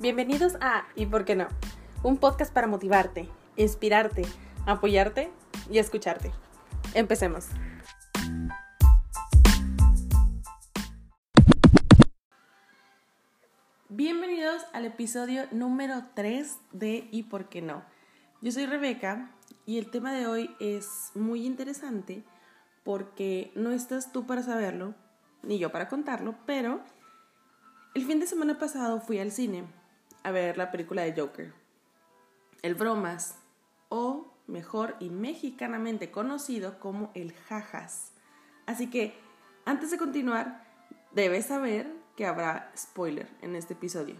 Bienvenidos 0.00 0.56
a 0.62 0.86
¿Y 0.96 1.04
por 1.04 1.26
qué 1.26 1.36
no? 1.36 1.46
Un 2.02 2.16
podcast 2.16 2.54
para 2.54 2.66
motivarte, 2.66 3.28
inspirarte, 3.56 4.22
apoyarte 4.64 5.30
y 5.70 5.76
escucharte. 5.76 6.32
Empecemos. 6.94 7.48
Bienvenidos 13.90 14.62
al 14.72 14.86
episodio 14.86 15.42
número 15.50 16.02
3 16.14 16.56
de 16.72 17.06
¿Y 17.10 17.24
por 17.24 17.50
qué 17.50 17.60
no? 17.60 17.84
Yo 18.40 18.52
soy 18.52 18.64
Rebeca 18.64 19.32
y 19.66 19.76
el 19.76 19.90
tema 19.90 20.14
de 20.14 20.26
hoy 20.26 20.56
es 20.60 21.10
muy 21.14 21.44
interesante 21.44 22.24
porque 22.84 23.52
no 23.54 23.70
estás 23.70 24.12
tú 24.12 24.26
para 24.26 24.42
saberlo, 24.42 24.94
ni 25.42 25.58
yo 25.58 25.70
para 25.70 25.88
contarlo, 25.88 26.36
pero 26.46 26.80
el 27.94 28.06
fin 28.06 28.18
de 28.18 28.26
semana 28.26 28.58
pasado 28.58 29.02
fui 29.02 29.18
al 29.18 29.30
cine 29.30 29.78
a 30.22 30.30
ver 30.30 30.56
la 30.56 30.70
película 30.70 31.02
de 31.02 31.20
Joker. 31.20 31.52
El 32.62 32.74
Bromas, 32.74 33.38
o 33.88 34.32
mejor 34.46 34.96
y 35.00 35.10
mexicanamente 35.10 36.10
conocido 36.10 36.78
como 36.78 37.10
el 37.14 37.32
Jajas. 37.32 38.12
Así 38.66 38.90
que, 38.90 39.14
antes 39.64 39.90
de 39.90 39.98
continuar, 39.98 40.64
debes 41.12 41.46
saber 41.46 41.92
que 42.16 42.26
habrá 42.26 42.70
spoiler 42.76 43.28
en 43.42 43.56
este 43.56 43.74
episodio. 43.74 44.16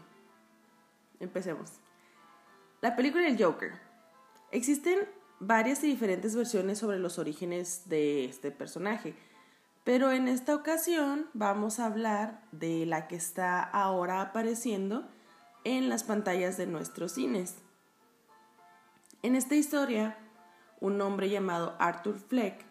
Empecemos. 1.18 1.72
La 2.80 2.96
película 2.96 3.24
del 3.24 3.42
Joker. 3.42 3.72
Existen 4.52 5.00
varias 5.38 5.84
y 5.84 5.88
diferentes 5.88 6.34
versiones 6.34 6.78
sobre 6.78 6.98
los 6.98 7.18
orígenes 7.18 7.88
de 7.88 8.24
este 8.24 8.50
personaje, 8.50 9.14
pero 9.84 10.12
en 10.12 10.28
esta 10.28 10.54
ocasión 10.54 11.26
vamos 11.32 11.78
a 11.78 11.86
hablar 11.86 12.42
de 12.52 12.86
la 12.86 13.06
que 13.06 13.16
está 13.16 13.62
ahora 13.62 14.20
apareciendo 14.20 15.08
en 15.64 15.88
las 15.88 16.04
pantallas 16.04 16.56
de 16.56 16.66
nuestros 16.66 17.12
cines. 17.12 17.56
En 19.22 19.36
esta 19.36 19.54
historia, 19.54 20.16
un 20.80 21.00
hombre 21.00 21.28
llamado 21.28 21.76
Arthur 21.78 22.18
Fleck 22.18 22.64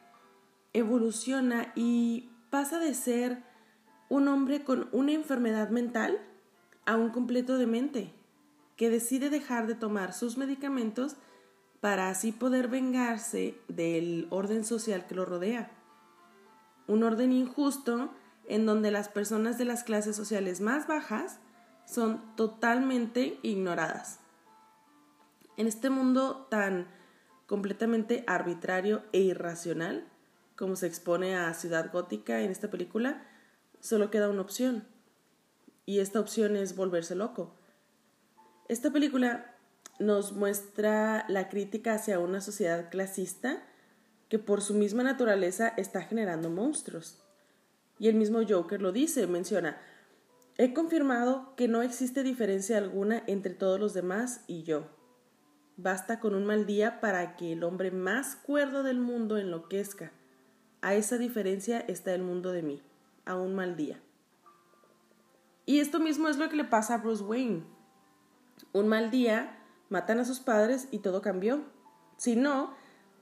evoluciona 0.74 1.72
y 1.76 2.30
pasa 2.50 2.80
de 2.80 2.94
ser 2.94 3.44
un 4.10 4.28
hombre 4.28 4.64
con 4.64 4.90
una 4.92 5.12
enfermedad 5.12 5.70
mental 5.70 6.20
a 6.86 6.96
un 6.96 7.10
completo 7.10 7.58
demente, 7.58 8.12
que 8.76 8.90
decide 8.90 9.30
dejar 9.30 9.68
de 9.68 9.76
tomar 9.76 10.14
sus 10.14 10.38
medicamentos 10.38 11.18
para 11.82 12.10
así 12.10 12.32
poder 12.32 12.68
vengarse 12.68 13.60
del 13.68 14.28
orden 14.32 14.64
social 14.64 15.06
que 15.06 15.16
lo 15.16 15.26
rodea. 15.26 15.72
Un 16.88 17.04
orden 17.04 17.32
injusto 17.32 18.10
en 18.48 18.66
donde 18.66 18.90
las 18.90 19.10
personas 19.10 19.58
de 19.58 19.66
las 19.66 19.84
clases 19.84 20.16
sociales 20.16 20.60
más 20.60 20.88
bajas 20.88 21.40
son 21.90 22.36
totalmente 22.36 23.40
ignoradas. 23.42 24.20
En 25.58 25.68
este 25.68 25.90
mundo 25.90 26.48
tan 26.50 26.88
completamente 27.48 28.24
arbitrario 28.28 29.04
e 29.12 29.20
irracional, 29.20 30.08
como 30.56 30.76
se 30.76 30.86
expone 30.86 31.36
a 31.36 31.52
Ciudad 31.56 31.92
Gótica 31.92 32.42
en 32.42 32.52
esta 32.52 32.70
película, 32.70 33.26
solo 33.80 34.12
queda 34.12 34.30
una 34.30 34.42
opción. 34.42 34.88
Y 35.86 36.00
esta 36.00 36.20
opción 36.20 36.56
es 36.56 36.76
volverse 36.76 37.16
loco. 37.16 37.56
Esta 38.68 38.92
película 38.92 39.56
nos 39.98 40.34
muestra 40.34 41.26
la 41.28 41.50
crítica 41.50 41.96
hacia 41.96 42.20
una 42.20 42.40
sociedad 42.40 42.92
clasista 42.92 43.64
que 44.30 44.38
por 44.38 44.62
su 44.62 44.76
misma 44.76 45.02
naturaleza 45.02 45.70
está 45.70 46.04
generando 46.04 46.52
monstruos. 46.52 47.24
Y 47.98 48.10
el 48.10 48.16
mismo 48.16 48.42
Joker 48.48 48.80
lo 48.80 48.92
dice, 48.92 49.26
menciona, 49.26 49.78
He 50.62 50.74
confirmado 50.74 51.56
que 51.56 51.70
no 51.70 51.84
existe 51.84 52.22
diferencia 52.22 52.78
alguna 52.78 53.24
entre 53.28 53.54
todos 53.54 53.80
los 53.80 53.94
demás 53.94 54.44
y 54.46 54.64
yo. 54.64 54.90
Basta 55.78 56.20
con 56.20 56.36
un 56.36 56.46
mal 56.46 56.66
día 56.66 57.00
para 57.00 57.38
que 57.38 57.54
el 57.54 57.64
hombre 57.64 57.92
más 57.92 58.36
cuerdo 58.36 58.84
del 58.84 59.00
mundo 59.00 59.38
enloquezca. 59.38 60.12
A 60.82 60.96
esa 60.96 61.18
diferencia 61.18 61.80
está 61.80 62.14
el 62.14 62.24
mundo 62.24 62.52
de 62.52 62.62
mí, 62.62 62.84
a 63.24 63.36
un 63.36 63.56
mal 63.56 63.78
día. 63.78 64.02
Y 65.66 65.80
esto 65.80 66.02
mismo 66.02 66.28
es 66.28 66.38
lo 66.38 66.50
que 66.50 66.58
le 66.58 66.66
pasa 66.66 66.96
a 66.96 66.98
Bruce 66.98 67.24
Wayne. 67.24 67.64
Un 68.74 68.90
mal 68.90 69.12
día, 69.12 69.64
matan 69.88 70.20
a 70.20 70.26
sus 70.26 70.42
padres 70.42 70.90
y 70.92 71.00
todo 71.00 71.22
cambió. 71.22 71.64
Si 72.18 72.36
no, 72.36 72.74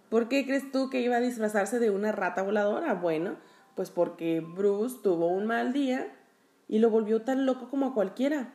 ¿por 0.10 0.28
qué 0.28 0.48
crees 0.48 0.72
tú 0.72 0.90
que 0.90 1.02
iba 1.02 1.18
a 1.18 1.22
disfrazarse 1.22 1.78
de 1.78 1.92
una 1.92 2.12
rata 2.12 2.42
voladora? 2.42 2.96
Bueno, 2.96 3.36
pues 3.76 3.92
porque 3.92 4.40
Bruce 4.40 4.98
tuvo 5.04 5.28
un 5.28 5.46
mal 5.46 5.72
día 5.72 6.17
y 6.68 6.80
lo 6.80 6.90
volvió 6.90 7.22
tan 7.22 7.46
loco 7.46 7.70
como 7.70 7.88
a 7.88 7.94
cualquiera. 7.94 8.54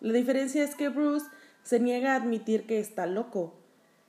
La 0.00 0.12
diferencia 0.12 0.62
es 0.64 0.74
que 0.74 0.88
Bruce 0.88 1.26
se 1.62 1.80
niega 1.80 2.12
a 2.12 2.16
admitir 2.16 2.66
que 2.66 2.78
está 2.78 3.06
loco. 3.06 3.54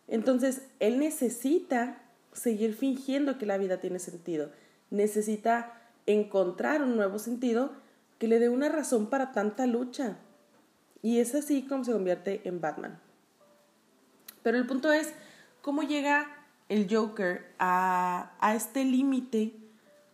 Entonces, 0.07 0.67
él 0.79 0.99
necesita 0.99 2.01
seguir 2.33 2.75
fingiendo 2.75 3.37
que 3.37 3.45
la 3.45 3.57
vida 3.57 3.79
tiene 3.79 3.99
sentido. 3.99 4.51
Necesita 4.89 5.73
encontrar 6.05 6.81
un 6.81 6.95
nuevo 6.95 7.19
sentido 7.19 7.71
que 8.19 8.27
le 8.27 8.39
dé 8.39 8.49
una 8.49 8.69
razón 8.69 9.09
para 9.09 9.31
tanta 9.31 9.65
lucha. 9.65 10.17
Y 11.01 11.19
es 11.19 11.35
así 11.35 11.63
como 11.63 11.83
se 11.83 11.91
convierte 11.91 12.41
en 12.45 12.61
Batman. 12.61 12.99
Pero 14.43 14.57
el 14.57 14.65
punto 14.65 14.91
es 14.91 15.13
cómo 15.61 15.83
llega 15.83 16.27
el 16.69 16.87
Joker 16.93 17.53
a, 17.59 18.33
a 18.39 18.55
este 18.55 18.85
límite 18.85 19.53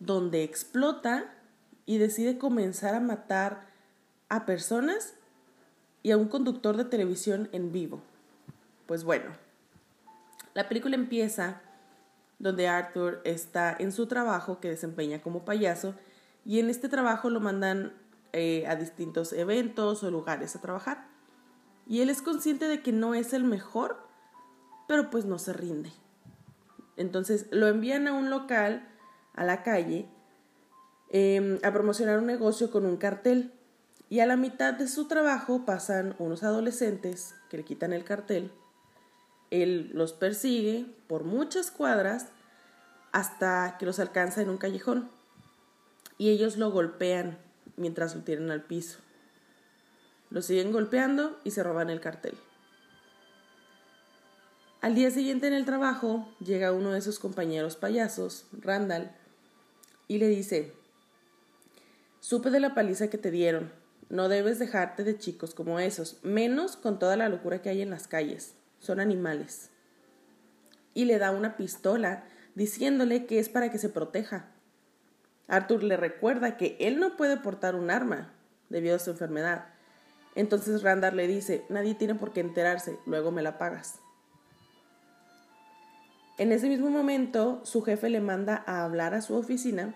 donde 0.00 0.44
explota 0.44 1.33
y 1.86 1.98
decide 1.98 2.38
comenzar 2.38 2.94
a 2.94 3.00
matar 3.00 3.66
a 4.28 4.46
personas 4.46 5.14
y 6.02 6.10
a 6.10 6.16
un 6.16 6.28
conductor 6.28 6.76
de 6.76 6.84
televisión 6.84 7.48
en 7.52 7.72
vivo. 7.72 8.00
Pues 8.86 9.04
bueno, 9.04 9.30
la 10.54 10.68
película 10.68 10.94
empieza 10.94 11.60
donde 12.38 12.68
Arthur 12.68 13.20
está 13.24 13.74
en 13.78 13.92
su 13.92 14.06
trabajo 14.06 14.60
que 14.60 14.68
desempeña 14.68 15.22
como 15.22 15.44
payaso 15.44 15.94
y 16.44 16.60
en 16.60 16.68
este 16.68 16.88
trabajo 16.88 17.30
lo 17.30 17.40
mandan 17.40 17.92
eh, 18.32 18.66
a 18.66 18.76
distintos 18.76 19.32
eventos 19.32 20.02
o 20.02 20.10
lugares 20.10 20.54
a 20.56 20.60
trabajar. 20.60 21.06
Y 21.86 22.00
él 22.00 22.10
es 22.10 22.22
consciente 22.22 22.66
de 22.68 22.82
que 22.82 22.92
no 22.92 23.14
es 23.14 23.32
el 23.32 23.44
mejor, 23.44 23.98
pero 24.88 25.10
pues 25.10 25.24
no 25.24 25.38
se 25.38 25.52
rinde. 25.52 25.92
Entonces 26.96 27.46
lo 27.50 27.66
envían 27.66 28.08
a 28.08 28.12
un 28.12 28.30
local, 28.30 28.88
a 29.34 29.44
la 29.44 29.62
calle, 29.62 30.08
Em, 31.10 31.58
a 31.62 31.72
promocionar 31.72 32.18
un 32.18 32.26
negocio 32.26 32.70
con 32.70 32.86
un 32.86 32.96
cartel. 32.96 33.52
Y 34.10 34.20
a 34.20 34.26
la 34.26 34.36
mitad 34.36 34.74
de 34.74 34.88
su 34.88 35.06
trabajo 35.06 35.64
pasan 35.64 36.14
unos 36.18 36.42
adolescentes 36.42 37.34
que 37.48 37.56
le 37.56 37.64
quitan 37.64 37.92
el 37.92 38.04
cartel. 38.04 38.52
Él 39.50 39.90
los 39.94 40.12
persigue 40.12 40.86
por 41.06 41.24
muchas 41.24 41.70
cuadras 41.70 42.26
hasta 43.12 43.76
que 43.78 43.86
los 43.86 43.98
alcanza 43.98 44.42
en 44.42 44.50
un 44.50 44.58
callejón. 44.58 45.10
Y 46.18 46.30
ellos 46.30 46.56
lo 46.56 46.70
golpean 46.70 47.38
mientras 47.76 48.14
lo 48.14 48.22
tiran 48.22 48.50
al 48.50 48.62
piso. 48.62 48.98
Lo 50.30 50.42
siguen 50.42 50.72
golpeando 50.72 51.38
y 51.44 51.52
se 51.52 51.62
roban 51.62 51.90
el 51.90 52.00
cartel. 52.00 52.34
Al 54.80 54.94
día 54.94 55.10
siguiente 55.10 55.46
en 55.46 55.54
el 55.54 55.64
trabajo 55.64 56.28
llega 56.40 56.72
uno 56.72 56.92
de 56.92 57.00
sus 57.00 57.18
compañeros 57.18 57.76
payasos, 57.76 58.46
Randall, 58.52 59.10
y 60.08 60.18
le 60.18 60.28
dice, 60.28 60.74
Supe 62.24 62.48
de 62.48 62.58
la 62.58 62.72
paliza 62.72 63.10
que 63.10 63.18
te 63.18 63.30
dieron. 63.30 63.70
No 64.08 64.30
debes 64.30 64.58
dejarte 64.58 65.04
de 65.04 65.18
chicos 65.18 65.54
como 65.54 65.78
esos, 65.78 66.20
menos 66.22 66.74
con 66.74 66.98
toda 66.98 67.18
la 67.18 67.28
locura 67.28 67.60
que 67.60 67.68
hay 67.68 67.82
en 67.82 67.90
las 67.90 68.08
calles. 68.08 68.54
Son 68.78 68.98
animales. 68.98 69.68
Y 70.94 71.04
le 71.04 71.18
da 71.18 71.32
una 71.32 71.58
pistola, 71.58 72.24
diciéndole 72.54 73.26
que 73.26 73.40
es 73.40 73.50
para 73.50 73.70
que 73.70 73.76
se 73.76 73.90
proteja. 73.90 74.46
Arthur 75.48 75.82
le 75.82 75.98
recuerda 75.98 76.56
que 76.56 76.78
él 76.80 76.98
no 76.98 77.18
puede 77.18 77.36
portar 77.36 77.74
un 77.74 77.90
arma 77.90 78.32
debido 78.70 78.96
a 78.96 79.00
su 79.00 79.10
enfermedad. 79.10 79.66
Entonces 80.34 80.82
Randall 80.82 81.16
le 81.16 81.26
dice, 81.26 81.66
nadie 81.68 81.94
tiene 81.94 82.14
por 82.14 82.32
qué 82.32 82.40
enterarse, 82.40 82.98
luego 83.04 83.32
me 83.32 83.42
la 83.42 83.58
pagas. 83.58 83.98
En 86.38 86.52
ese 86.52 86.70
mismo 86.70 86.88
momento, 86.88 87.60
su 87.66 87.82
jefe 87.82 88.08
le 88.08 88.22
manda 88.22 88.64
a 88.66 88.82
hablar 88.82 89.12
a 89.12 89.20
su 89.20 89.34
oficina 89.34 89.94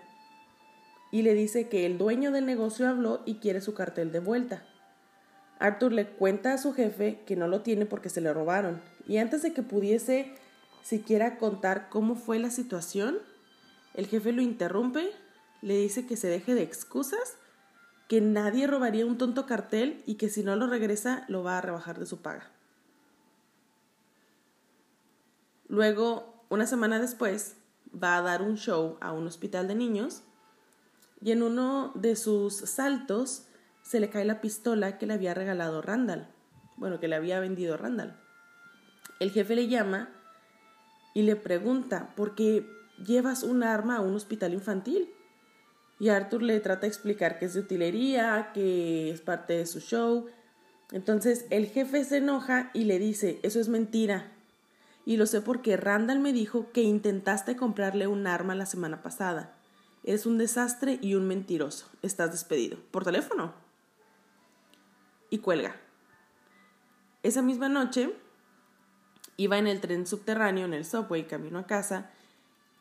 y 1.11 1.23
le 1.23 1.33
dice 1.33 1.69
que 1.69 1.85
el 1.85 1.97
dueño 1.97 2.31
del 2.31 2.45
negocio 2.45 2.87
habló 2.87 3.21
y 3.25 3.35
quiere 3.35 3.61
su 3.61 3.73
cartel 3.73 4.11
de 4.11 4.19
vuelta. 4.19 4.63
Arthur 5.59 5.91
le 5.91 6.07
cuenta 6.07 6.53
a 6.53 6.57
su 6.57 6.73
jefe 6.73 7.21
que 7.25 7.35
no 7.35 7.47
lo 7.47 7.61
tiene 7.61 7.85
porque 7.85 8.09
se 8.09 8.21
le 8.21 8.33
robaron 8.33 8.81
y 9.07 9.17
antes 9.17 9.41
de 9.41 9.53
que 9.53 9.63
pudiese 9.63 10.33
siquiera 10.83 11.37
contar 11.37 11.89
cómo 11.89 12.15
fue 12.15 12.39
la 12.39 12.51
situación, 12.51 13.17
el 13.93 14.07
jefe 14.07 14.31
lo 14.31 14.41
interrumpe, 14.41 15.11
le 15.61 15.77
dice 15.77 16.05
que 16.05 16.15
se 16.15 16.27
deje 16.27 16.53
de 16.55 16.63
excusas, 16.63 17.35
que 18.07 18.21
nadie 18.21 18.67
robaría 18.67 19.05
un 19.05 19.17
tonto 19.17 19.45
cartel 19.45 20.03
y 20.05 20.15
que 20.15 20.29
si 20.29 20.43
no 20.43 20.55
lo 20.55 20.67
regresa 20.67 21.25
lo 21.27 21.43
va 21.43 21.57
a 21.57 21.61
rebajar 21.61 21.99
de 21.99 22.05
su 22.05 22.21
paga. 22.21 22.49
Luego, 25.67 26.43
una 26.49 26.65
semana 26.65 26.99
después, 26.99 27.55
va 27.91 28.17
a 28.17 28.21
dar 28.21 28.41
un 28.41 28.57
show 28.57 28.97
a 29.01 29.11
un 29.11 29.27
hospital 29.27 29.67
de 29.67 29.75
niños 29.75 30.23
y 31.21 31.31
en 31.31 31.43
uno 31.43 31.91
de 31.95 32.15
sus 32.15 32.55
saltos 32.55 33.47
se 33.81 33.99
le 33.99 34.09
cae 34.09 34.25
la 34.25 34.41
pistola 34.41 34.97
que 34.97 35.05
le 35.05 35.13
había 35.13 35.33
regalado 35.33 35.81
Randall. 35.81 36.27
Bueno, 36.77 36.99
que 36.99 37.07
le 37.07 37.15
había 37.15 37.39
vendido 37.39 37.75
Randall. 37.75 38.17
El 39.19 39.31
jefe 39.31 39.55
le 39.55 39.67
llama 39.67 40.09
y 41.13 41.23
le 41.23 41.35
pregunta, 41.35 42.13
¿por 42.15 42.35
qué 42.35 42.65
llevas 43.05 43.43
un 43.43 43.63
arma 43.63 43.97
a 43.97 44.01
un 44.01 44.15
hospital 44.15 44.53
infantil? 44.53 45.09
Y 45.99 46.09
Arthur 46.09 46.43
le 46.43 46.59
trata 46.61 46.81
de 46.81 46.87
explicar 46.87 47.37
que 47.37 47.45
es 47.45 47.53
de 47.53 47.59
utilería, 47.59 48.51
que 48.53 49.11
es 49.11 49.19
parte 49.19 49.53
de 49.53 49.65
su 49.65 49.81
show. 49.81 50.27
Entonces 50.91 51.45
el 51.49 51.67
jefe 51.67 52.05
se 52.05 52.17
enoja 52.17 52.71
y 52.73 52.85
le 52.85 52.99
dice, 52.99 53.39
eso 53.43 53.59
es 53.59 53.67
mentira. 53.67 54.31
Y 55.05 55.17
lo 55.17 55.25
sé 55.25 55.41
porque 55.41 55.75
Randall 55.75 56.19
me 56.19 56.31
dijo 56.31 56.71
que 56.71 56.81
intentaste 56.83 57.57
comprarle 57.57 58.07
un 58.07 58.27
arma 58.27 58.55
la 58.55 58.65
semana 58.65 59.01
pasada. 59.01 59.58
Eres 60.09 60.25
un 60.25 60.39
desastre 60.39 60.97
y 61.03 61.13
un 61.13 61.27
mentiroso. 61.27 61.85
Estás 62.01 62.31
despedido. 62.31 62.79
Por 62.89 63.03
teléfono. 63.03 63.53
Y 65.29 65.37
cuelga. 65.37 65.75
Esa 67.21 67.43
misma 67.43 67.69
noche 67.69 68.15
iba 69.37 69.59
en 69.59 69.67
el 69.67 69.79
tren 69.81 70.07
subterráneo, 70.07 70.65
en 70.65 70.73
el 70.73 70.83
subway, 70.83 71.27
camino 71.27 71.59
a 71.59 71.67
casa, 71.67 72.09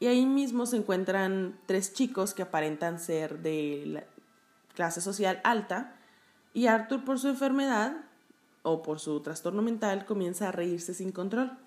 y 0.00 0.06
ahí 0.06 0.24
mismo 0.24 0.64
se 0.64 0.78
encuentran 0.78 1.60
tres 1.66 1.92
chicos 1.92 2.32
que 2.32 2.40
aparentan 2.40 2.98
ser 2.98 3.42
de 3.42 3.82
la 3.84 4.04
clase 4.74 5.02
social 5.02 5.42
alta, 5.44 6.00
y 6.54 6.68
Arthur 6.68 7.04
por 7.04 7.18
su 7.18 7.28
enfermedad 7.28 8.06
o 8.62 8.80
por 8.80 9.00
su 9.00 9.20
trastorno 9.20 9.60
mental 9.60 10.06
comienza 10.06 10.48
a 10.48 10.52
reírse 10.52 10.94
sin 10.94 11.12
control. 11.12 11.58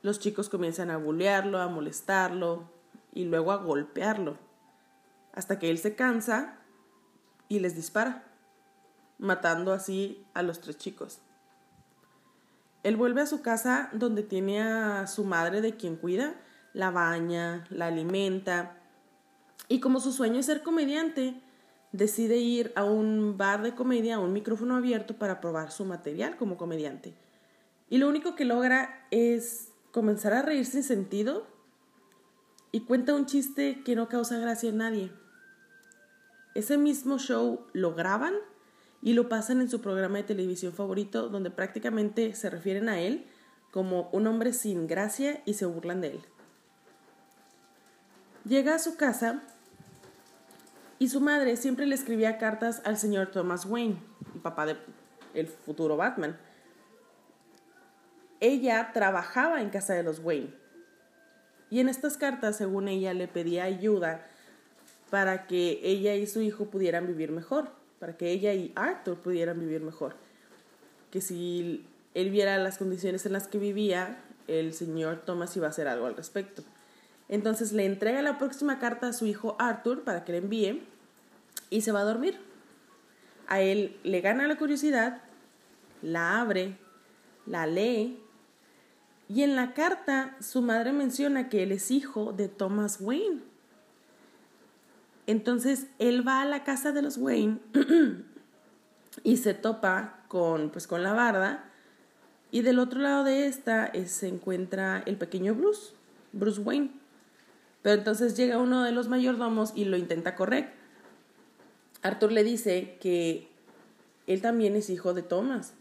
Los 0.00 0.18
chicos 0.18 0.48
comienzan 0.48 0.88
a 0.88 0.96
bullearlo, 0.96 1.60
a 1.60 1.68
molestarlo 1.68 2.77
y 3.12 3.24
luego 3.24 3.52
a 3.52 3.56
golpearlo, 3.56 4.38
hasta 5.32 5.58
que 5.58 5.70
él 5.70 5.78
se 5.78 5.94
cansa 5.94 6.58
y 7.48 7.60
les 7.60 7.74
dispara, 7.74 8.24
matando 9.18 9.72
así 9.72 10.26
a 10.34 10.42
los 10.42 10.60
tres 10.60 10.78
chicos. 10.78 11.20
Él 12.82 12.96
vuelve 12.96 13.22
a 13.22 13.26
su 13.26 13.42
casa 13.42 13.90
donde 13.92 14.22
tiene 14.22 14.62
a 14.62 15.06
su 15.06 15.24
madre 15.24 15.60
de 15.60 15.76
quien 15.76 15.96
cuida, 15.96 16.34
la 16.72 16.90
baña, 16.90 17.66
la 17.70 17.86
alimenta, 17.86 18.78
y 19.68 19.80
como 19.80 20.00
su 20.00 20.12
sueño 20.12 20.40
es 20.40 20.46
ser 20.46 20.62
comediante, 20.62 21.40
decide 21.92 22.36
ir 22.36 22.72
a 22.76 22.84
un 22.84 23.36
bar 23.36 23.62
de 23.62 23.74
comedia, 23.74 24.16
a 24.16 24.20
un 24.20 24.32
micrófono 24.32 24.76
abierto 24.76 25.18
para 25.18 25.40
probar 25.40 25.70
su 25.70 25.84
material 25.84 26.36
como 26.36 26.56
comediante. 26.56 27.14
Y 27.90 27.98
lo 27.98 28.08
único 28.08 28.34
que 28.34 28.44
logra 28.44 29.06
es 29.10 29.72
comenzar 29.92 30.32
a 30.32 30.42
reír 30.42 30.66
sin 30.66 30.82
sentido 30.82 31.46
y 32.72 32.80
cuenta 32.80 33.14
un 33.14 33.26
chiste 33.26 33.82
que 33.84 33.96
no 33.96 34.08
causa 34.08 34.38
gracia 34.38 34.70
a 34.70 34.74
nadie. 34.74 35.10
Ese 36.54 36.76
mismo 36.76 37.18
show 37.18 37.66
lo 37.72 37.94
graban 37.94 38.34
y 39.00 39.12
lo 39.12 39.28
pasan 39.28 39.60
en 39.60 39.70
su 39.70 39.80
programa 39.80 40.18
de 40.18 40.24
televisión 40.24 40.72
favorito 40.72 41.28
donde 41.28 41.50
prácticamente 41.50 42.34
se 42.34 42.50
refieren 42.50 42.88
a 42.88 43.00
él 43.00 43.26
como 43.70 44.08
un 44.12 44.26
hombre 44.26 44.52
sin 44.52 44.86
gracia 44.86 45.42
y 45.44 45.54
se 45.54 45.66
burlan 45.66 46.00
de 46.00 46.08
él. 46.08 46.20
Llega 48.44 48.74
a 48.74 48.78
su 48.78 48.96
casa 48.96 49.42
y 50.98 51.08
su 51.08 51.20
madre 51.20 51.56
siempre 51.56 51.86
le 51.86 51.94
escribía 51.94 52.38
cartas 52.38 52.82
al 52.84 52.96
señor 52.96 53.30
Thomas 53.30 53.66
Wayne, 53.66 53.98
el 54.34 54.40
papá 54.40 54.66
del 54.66 55.46
futuro 55.46 55.96
Batman. 55.96 56.36
Ella 58.40 58.90
trabajaba 58.92 59.60
en 59.60 59.70
casa 59.70 59.94
de 59.94 60.02
los 60.02 60.18
Wayne 60.20 60.54
y 61.70 61.80
en 61.80 61.88
estas 61.88 62.16
cartas, 62.16 62.56
según 62.56 62.88
ella, 62.88 63.14
le 63.14 63.28
pedía 63.28 63.64
ayuda 63.64 64.26
para 65.10 65.46
que 65.46 65.80
ella 65.82 66.14
y 66.14 66.26
su 66.26 66.40
hijo 66.40 66.66
pudieran 66.66 67.06
vivir 67.06 67.30
mejor 67.30 67.78
para 67.98 68.16
que 68.16 68.30
ella 68.30 68.54
y 68.54 68.72
Arthur 68.74 69.16
pudieran 69.18 69.58
vivir 69.58 69.80
mejor. 69.80 70.14
Que 71.10 71.20
si 71.20 71.84
él 72.14 72.30
viera 72.30 72.58
las 72.58 72.78
condiciones 72.78 73.26
en 73.26 73.32
las 73.32 73.48
que 73.48 73.58
vivía, 73.58 74.18
el 74.46 74.72
señor 74.72 75.22
Thomas 75.24 75.56
iba 75.56 75.66
a 75.66 75.70
hacer 75.70 75.88
algo 75.88 76.06
al 76.06 76.16
respecto. 76.16 76.62
Entonces 77.28 77.72
le 77.72 77.84
entrega 77.84 78.22
la 78.22 78.38
próxima 78.38 78.78
carta 78.78 79.08
a 79.08 79.12
su 79.12 79.26
hijo 79.26 79.56
Arthur 79.58 80.04
para 80.04 80.24
que 80.24 80.32
le 80.32 80.38
envíe 80.38 80.82
y 81.70 81.82
se 81.82 81.92
va 81.92 82.00
a 82.00 82.04
dormir. 82.04 82.38
A 83.48 83.60
él 83.60 83.98
le 84.02 84.20
gana 84.20 84.46
la 84.46 84.56
curiosidad, 84.56 85.22
la 86.02 86.40
abre, 86.40 86.76
la 87.46 87.66
lee 87.66 88.22
y 89.28 89.42
en 89.42 89.56
la 89.56 89.74
carta 89.74 90.36
su 90.40 90.62
madre 90.62 90.92
menciona 90.92 91.48
que 91.48 91.62
él 91.62 91.72
es 91.72 91.90
hijo 91.90 92.32
de 92.32 92.48
Thomas 92.48 92.98
Wayne. 93.00 93.40
Entonces 95.26 95.86
él 95.98 96.26
va 96.26 96.40
a 96.40 96.46
la 96.46 96.64
casa 96.64 96.92
de 96.92 97.02
los 97.02 97.18
Wayne 97.18 97.58
y 99.22 99.36
se 99.36 99.52
topa 99.52 100.20
con, 100.28 100.70
pues, 100.70 100.86
con 100.86 101.02
la 101.02 101.12
barda. 101.12 101.64
Y 102.50 102.62
del 102.62 102.78
otro 102.78 103.00
lado 103.00 103.24
de 103.24 103.46
esta 103.46 103.92
se 104.06 104.28
encuentra 104.28 105.02
el 105.04 105.18
pequeño 105.18 105.54
Bruce, 105.54 105.92
Bruce 106.32 106.62
Wayne. 106.62 106.92
Pero 107.82 107.96
entonces 107.98 108.34
llega 108.38 108.56
uno 108.56 108.82
de 108.82 108.92
los 108.92 109.08
mayordomos 109.08 109.72
y 109.74 109.84
lo 109.84 109.98
intenta 109.98 110.34
correr. 110.34 110.72
Arthur 112.00 112.32
le 112.32 112.42
dice 112.42 112.96
que 113.00 113.48
él 114.26 114.40
también 114.40 114.76
es 114.76 114.88
hijo 114.88 115.12
de 115.12 115.22
Thomas. 115.22 115.74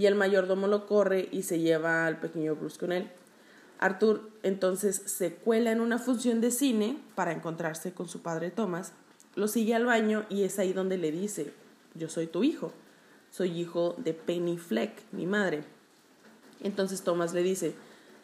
Y 0.00 0.06
el 0.06 0.14
mayordomo 0.14 0.66
lo 0.66 0.86
corre 0.86 1.28
y 1.30 1.42
se 1.42 1.58
lleva 1.58 2.06
al 2.06 2.20
pequeño 2.20 2.56
Bruce 2.56 2.78
con 2.78 2.90
él. 2.90 3.10
Arthur 3.78 4.30
entonces 4.42 5.02
se 5.04 5.34
cuela 5.34 5.72
en 5.72 5.82
una 5.82 5.98
función 5.98 6.40
de 6.40 6.50
cine 6.50 6.96
para 7.14 7.32
encontrarse 7.32 7.92
con 7.92 8.08
su 8.08 8.22
padre 8.22 8.50
Thomas, 8.50 8.94
lo 9.34 9.46
sigue 9.46 9.74
al 9.74 9.84
baño 9.84 10.24
y 10.30 10.44
es 10.44 10.58
ahí 10.58 10.72
donde 10.72 10.96
le 10.96 11.12
dice, 11.12 11.52
yo 11.94 12.08
soy 12.08 12.28
tu 12.28 12.44
hijo, 12.44 12.72
soy 13.30 13.50
hijo 13.60 13.94
de 13.98 14.14
Penny 14.14 14.56
Fleck, 14.56 15.02
mi 15.12 15.26
madre. 15.26 15.64
Entonces 16.62 17.02
Thomas 17.02 17.34
le 17.34 17.42
dice, 17.42 17.74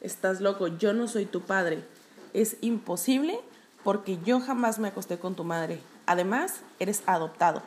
estás 0.00 0.40
loco, 0.40 0.68
yo 0.68 0.94
no 0.94 1.08
soy 1.08 1.26
tu 1.26 1.42
padre, 1.42 1.84
es 2.32 2.56
imposible 2.62 3.38
porque 3.84 4.18
yo 4.24 4.40
jamás 4.40 4.78
me 4.78 4.88
acosté 4.88 5.18
con 5.18 5.34
tu 5.34 5.44
madre. 5.44 5.80
Además, 6.06 6.62
eres 6.78 7.02
adoptado. 7.04 7.62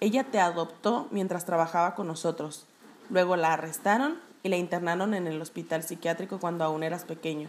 Ella 0.00 0.24
te 0.24 0.40
adoptó 0.40 1.08
mientras 1.10 1.44
trabajaba 1.44 1.94
con 1.94 2.06
nosotros. 2.06 2.68
Luego 3.12 3.36
la 3.36 3.52
arrestaron 3.52 4.18
y 4.42 4.48
la 4.48 4.56
internaron 4.56 5.12
en 5.12 5.26
el 5.26 5.40
hospital 5.40 5.82
psiquiátrico 5.82 6.40
cuando 6.40 6.64
aún 6.64 6.82
eras 6.82 7.04
pequeño. 7.04 7.48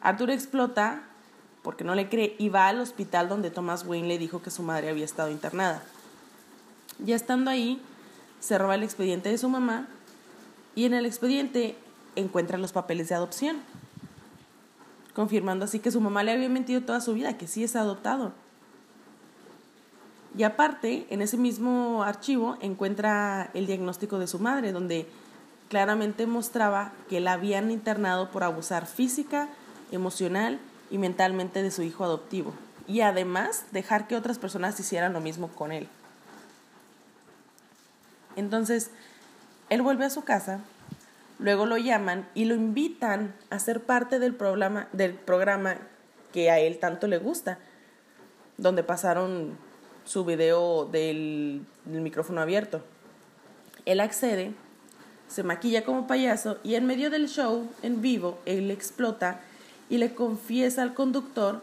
Arthur 0.00 0.30
explota 0.30 1.02
porque 1.62 1.84
no 1.84 1.94
le 1.94 2.08
cree 2.08 2.34
y 2.38 2.48
va 2.48 2.68
al 2.68 2.80
hospital 2.80 3.28
donde 3.28 3.50
Thomas 3.50 3.84
Wayne 3.86 4.08
le 4.08 4.18
dijo 4.18 4.40
que 4.40 4.50
su 4.50 4.62
madre 4.62 4.88
había 4.88 5.04
estado 5.04 5.30
internada. 5.30 5.82
Ya 6.98 7.14
estando 7.14 7.50
ahí, 7.50 7.80
se 8.40 8.56
roba 8.56 8.74
el 8.74 8.82
expediente 8.82 9.28
de 9.28 9.36
su 9.36 9.50
mamá 9.50 9.86
y 10.74 10.86
en 10.86 10.94
el 10.94 11.04
expediente 11.04 11.76
encuentra 12.16 12.56
los 12.56 12.72
papeles 12.72 13.10
de 13.10 13.16
adopción, 13.16 13.58
confirmando 15.14 15.66
así 15.66 15.78
que 15.78 15.90
su 15.90 16.00
mamá 16.00 16.22
le 16.22 16.32
había 16.32 16.48
mentido 16.48 16.80
toda 16.80 17.02
su 17.02 17.12
vida, 17.12 17.36
que 17.36 17.46
sí 17.46 17.64
es 17.64 17.76
adoptado. 17.76 18.32
Y 20.36 20.42
aparte, 20.42 21.06
en 21.10 21.22
ese 21.22 21.36
mismo 21.36 22.02
archivo 22.02 22.56
encuentra 22.60 23.50
el 23.54 23.66
diagnóstico 23.66 24.18
de 24.18 24.26
su 24.26 24.40
madre, 24.40 24.72
donde 24.72 25.06
claramente 25.68 26.26
mostraba 26.26 26.92
que 27.08 27.20
la 27.20 27.32
habían 27.32 27.70
internado 27.70 28.30
por 28.30 28.42
abusar 28.42 28.86
física, 28.86 29.48
emocional 29.92 30.58
y 30.90 30.98
mentalmente 30.98 31.62
de 31.62 31.70
su 31.70 31.82
hijo 31.82 32.04
adoptivo, 32.04 32.52
y 32.88 33.00
además 33.00 33.64
dejar 33.70 34.08
que 34.08 34.16
otras 34.16 34.38
personas 34.38 34.78
hicieran 34.78 35.12
lo 35.12 35.20
mismo 35.20 35.48
con 35.48 35.70
él. 35.70 35.88
Entonces, 38.36 38.90
él 39.70 39.82
vuelve 39.82 40.04
a 40.04 40.10
su 40.10 40.24
casa, 40.24 40.60
luego 41.38 41.64
lo 41.64 41.76
llaman 41.76 42.28
y 42.34 42.44
lo 42.46 42.56
invitan 42.56 43.34
a 43.50 43.60
ser 43.60 43.84
parte 43.84 44.18
del 44.18 44.34
programa, 44.34 44.88
del 44.92 45.14
programa 45.14 45.76
que 46.32 46.50
a 46.50 46.58
él 46.58 46.78
tanto 46.78 47.06
le 47.06 47.18
gusta, 47.18 47.58
donde 48.56 48.82
pasaron 48.82 49.56
su 50.04 50.24
video 50.24 50.86
del, 50.86 51.62
micrófono 51.84 52.40
abierto. 52.40 52.82
Él 53.84 54.00
accede 54.00 54.52
se 55.28 55.42
maquilla 55.42 55.84
como 55.84 56.06
payaso 56.06 56.58
y 56.62 56.74
en 56.74 56.86
medio 56.86 57.10
del 57.10 57.28
show, 57.28 57.68
en 57.82 58.02
vivo, 58.02 58.38
él 58.44 58.70
explota 58.70 59.40
y 59.88 59.98
le 59.98 60.14
confiesa 60.14 60.82
al 60.82 60.94
conductor 60.94 61.62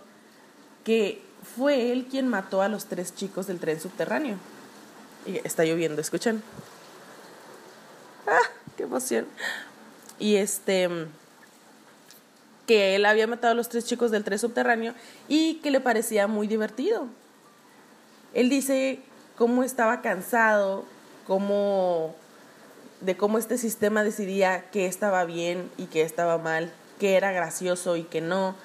que 0.84 1.22
fue 1.56 1.92
él 1.92 2.08
quien 2.10 2.28
mató 2.28 2.62
a 2.62 2.68
los 2.68 2.86
tres 2.86 3.16
chicos 3.16 3.48
del 3.48 3.60
tren 3.60 3.80
subterráneo. 3.80 4.36
Y 5.26 5.38
está 5.48 5.64
lloviendo, 5.64 6.02
escuchan. 6.02 6.44
¡Ah! 8.28 8.50
¡Qué 8.76 8.84
emoción! 8.84 9.26
Y 10.20 10.36
este 10.36 10.90
que 12.68 12.96
él 12.96 13.06
había 13.06 13.28
matado 13.28 13.54
a 13.54 13.56
los 13.56 13.70
tres 13.70 13.86
chicos 13.86 14.12
del 14.12 14.24
tren 14.24 14.40
subterráneo 14.40 14.94
y 15.28 15.56
que 15.56 15.72
le 15.72 15.80
parecía 15.80 16.28
muy 16.28 16.48
divertido. 16.48 17.08
Él 18.34 18.50
dice 18.50 19.00
cómo 19.38 19.64
estaba 19.64 20.02
cansado, 20.02 20.86
cómo 21.28 22.16
de 23.02 23.18
cómo 23.18 23.38
este 23.38 23.58
sistema 23.58 24.04
decidía 24.04 24.70
qué 24.72 24.86
estaba 24.86 25.26
bien 25.26 25.70
y 25.78 25.86
qué 25.86 26.04
estaba 26.04 26.38
mal, 26.38 26.72
qué 27.00 27.16
era 27.16 27.32
gracioso 27.32 27.96
y 27.98 28.04
qué 28.04 28.22
no, 28.22 28.56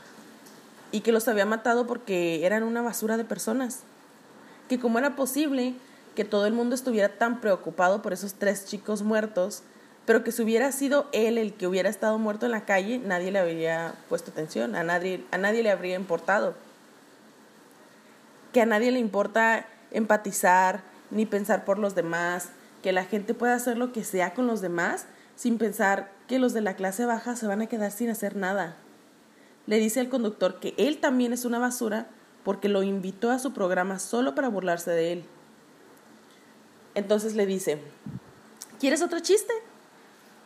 y 0.92 1.00
que 1.00 1.12
los 1.12 1.26
había 1.26 1.46
matado 1.46 1.87
porque 1.87 2.44
eran 2.46 2.62
una 2.62 2.82
basura 2.82 3.16
de 3.16 3.25
personas. 3.25 3.80
que 4.68 4.80
cómo 4.80 4.99
era 4.99 5.14
posible 5.14 5.75
que 6.16 6.25
todo 6.25 6.46
el 6.46 6.52
mundo 6.52 6.75
estuviera 6.75 7.08
tan 7.08 7.40
preocupado 7.40 8.02
por 8.02 8.12
esos 8.12 8.35
tres 8.35 8.66
chicos 8.66 9.02
muertos, 9.02 9.62
pero 10.06 10.25
que 10.25 10.32
si 10.32 10.42
hubiera 10.42 10.73
sido 10.73 11.08
él 11.12 11.38
el 11.38 11.54
que 11.54 11.68
hubiera 11.68 11.88
estado 11.88 12.18
muerto 12.18 12.46
en 12.46 12.52
la 12.52 12.64
calle, 12.64 12.99
nadie 12.99 13.30
le 13.30 13.38
habría 13.38 13.94
puesto 14.08 14.32
atención, 14.32 14.75
a 14.75 14.82
nadie, 14.82 15.25
a 15.30 15.38
nadie 15.38 15.62
le 15.62 15.70
habría 15.70 15.94
importado. 15.94 16.54
Que 18.57 18.63
a 18.63 18.65
nadie 18.65 18.91
le 18.91 19.01
importa 19.01 19.67
empatizar 19.91 20.81
ni 21.11 21.27
pensar 21.27 21.67
por 21.67 21.79
los 21.79 21.95
demás, 21.95 22.49
que 22.83 22.91
la 22.91 23.05
gente 23.05 23.35
pueda 23.35 23.55
hacer 23.55 23.77
lo 23.77 23.93
que 23.93 24.03
sea 24.03 24.33
con 24.33 24.47
los 24.47 24.63
demás 24.63 25.05
sin 25.35 25.59
pensar 25.59 26.11
que 26.27 26.39
los 26.39 26.55
de 26.55 26.63
la 26.63 26.73
clase 26.73 27.05
baja 27.05 27.37
se 27.37 27.47
van 27.47 27.61
a 27.61 27.67
quedar 27.67 27.91
sin 27.91 28.09
hacer 28.09 28.35
nada. 28.35 28.75
Le 29.67 29.77
dice 29.77 30.01
al 30.01 30.09
conductor 30.09 30.59
que 30.59 30.73
él 30.79 31.01
también 31.01 31.35
es 31.35 31.45
una 31.45 31.59
basura 31.59 32.07
porque 32.45 32.71
lo 32.71 32.83
invitó 32.83 33.31
a 33.31 33.39
su 33.39 33.53
programa 33.53 33.99
solo 33.99 34.35
para 34.35 34.49
burlarse 34.49 34.91
de 34.91 35.13
él. 35.13 35.25
Entonces 36.95 37.35
le 37.35 37.45
dice, 37.45 37.83
¿quieres 38.81 39.03
otro 39.03 39.21
chiste? 39.21 39.53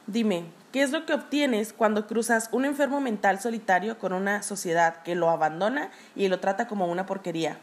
Dime, 0.09 0.47
¿qué 0.73 0.83
es 0.83 0.91
lo 0.91 1.07
que 1.07 1.15
obtienes 1.15 1.73
cuando 1.73 2.09
cruzas 2.09 2.49
un 2.51 2.65
enfermo 2.65 3.01
mental 3.01 3.39
solitario 3.39 4.01
con 4.01 4.13
una 4.13 4.43
sociedad 4.43 5.01
que 5.05 5.15
lo 5.15 5.31
abandona 5.31 5.93
y 6.17 6.27
lo 6.27 6.41
trata 6.41 6.67
como 6.67 6.89
una 6.89 7.07
porquería? 7.07 7.61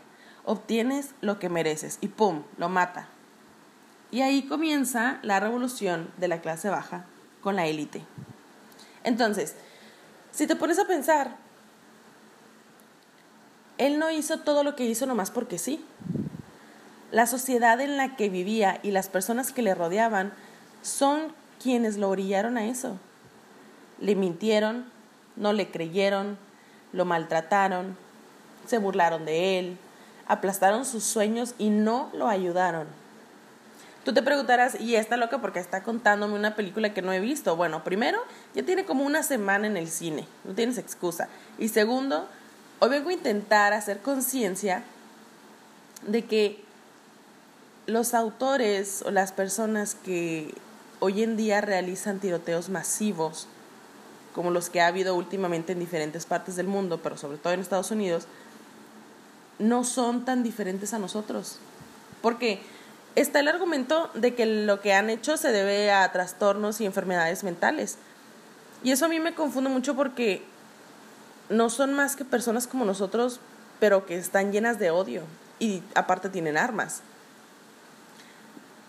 Obtienes 0.49 1.09
lo 1.19 1.39
que 1.39 1.49
mereces 1.49 1.97
y 1.99 2.07
¡pum! 2.07 2.43
lo 2.57 2.69
mata. 2.69 3.09
Y 4.11 4.21
ahí 4.21 4.43
comienza 4.43 5.19
la 5.21 5.41
revolución 5.41 6.09
de 6.15 6.29
la 6.29 6.39
clase 6.39 6.69
baja 6.69 7.03
con 7.41 7.57
la 7.57 7.65
élite. 7.67 8.01
Entonces, 9.03 9.55
si 10.31 10.47
te 10.47 10.55
pones 10.55 10.79
a 10.79 10.87
pensar, 10.87 11.35
él 13.77 13.99
no 13.99 14.09
hizo 14.09 14.39
todo 14.39 14.63
lo 14.63 14.77
que 14.77 14.85
hizo 14.85 15.05
nomás 15.05 15.31
porque 15.31 15.57
sí. 15.57 15.83
La 17.11 17.27
sociedad 17.27 17.81
en 17.81 17.97
la 17.97 18.15
que 18.15 18.29
vivía 18.29 18.79
y 18.83 18.91
las 18.91 19.09
personas 19.09 19.51
que 19.51 19.61
le 19.61 19.75
rodeaban 19.75 20.31
son 20.81 21.33
quienes 21.61 21.97
lo 21.97 22.09
orillaron 22.09 22.57
a 22.57 22.67
eso. 22.67 22.97
Le 23.99 24.15
mintieron, 24.15 24.85
no 25.35 25.51
le 25.51 25.69
creyeron, 25.71 26.37
lo 26.93 27.03
maltrataron, 27.03 27.97
se 28.65 28.77
burlaron 28.77 29.25
de 29.25 29.59
él, 29.59 29.77
aplastaron 30.27 30.85
sus 30.85 31.03
sueños 31.03 31.55
y 31.57 31.69
no 31.69 32.09
lo 32.13 32.27
ayudaron. 32.27 32.87
Tú 34.03 34.13
te 34.13 34.23
preguntarás, 34.23 34.79
¿y 34.79 34.95
esta 34.95 35.17
loca 35.17 35.39
porque 35.39 35.59
está 35.59 35.83
contándome 35.83 36.35
una 36.35 36.55
película 36.55 36.93
que 36.93 37.01
no 37.01 37.11
he 37.11 37.19
visto? 37.19 37.57
Bueno, 37.57 37.83
primero, 37.83 38.19
ya 38.55 38.63
tiene 38.63 38.85
como 38.85 39.03
una 39.03 39.21
semana 39.21 39.67
en 39.67 39.75
el 39.75 39.89
cine, 39.89 40.25
no 40.45 40.53
tienes 40.53 40.77
excusa. 40.77 41.27
Y 41.57 41.67
segundo, 41.67 42.25
hoy 42.79 42.89
vengo 42.89 43.09
a 43.09 43.13
intentar 43.13 43.73
hacer 43.73 43.99
conciencia 43.99 44.83
de 46.05 46.23
que 46.23 46.63
los 47.85 48.13
autores 48.13 49.03
o 49.05 49.11
las 49.11 49.33
personas 49.33 49.95
que 49.95 50.53
hoy 50.99 51.23
en 51.23 51.35
día 51.35 51.59
realizan 51.59 52.19
tiroteos 52.19 52.69
masivos, 52.69 53.47
como 54.33 54.51
los 54.51 54.69
que 54.69 54.79
ha 54.79 54.87
habido 54.87 55.15
últimamente 55.15 55.73
en 55.73 55.79
diferentes 55.79 56.25
partes 56.25 56.55
del 56.55 56.67
mundo, 56.67 57.01
pero 57.01 57.17
sobre 57.17 57.37
todo 57.37 57.51
en 57.51 57.59
Estados 57.59 57.91
Unidos, 57.91 58.27
no 59.59 59.83
son 59.83 60.25
tan 60.25 60.43
diferentes 60.43 60.93
a 60.93 60.99
nosotros. 60.99 61.57
Porque 62.21 62.61
está 63.15 63.39
el 63.39 63.47
argumento 63.47 64.09
de 64.13 64.35
que 64.35 64.45
lo 64.45 64.81
que 64.81 64.93
han 64.93 65.09
hecho 65.09 65.37
se 65.37 65.51
debe 65.51 65.91
a 65.91 66.11
trastornos 66.11 66.81
y 66.81 66.85
enfermedades 66.85 67.43
mentales. 67.43 67.97
Y 68.83 68.91
eso 68.91 69.05
a 69.05 69.09
mí 69.09 69.19
me 69.19 69.33
confunde 69.33 69.69
mucho 69.69 69.95
porque 69.95 70.43
no 71.49 71.69
son 71.69 71.93
más 71.93 72.15
que 72.15 72.25
personas 72.25 72.67
como 72.67 72.85
nosotros, 72.85 73.39
pero 73.79 74.05
que 74.05 74.17
están 74.17 74.51
llenas 74.51 74.79
de 74.79 74.91
odio 74.91 75.23
y 75.59 75.81
aparte 75.95 76.29
tienen 76.29 76.57
armas. 76.57 77.01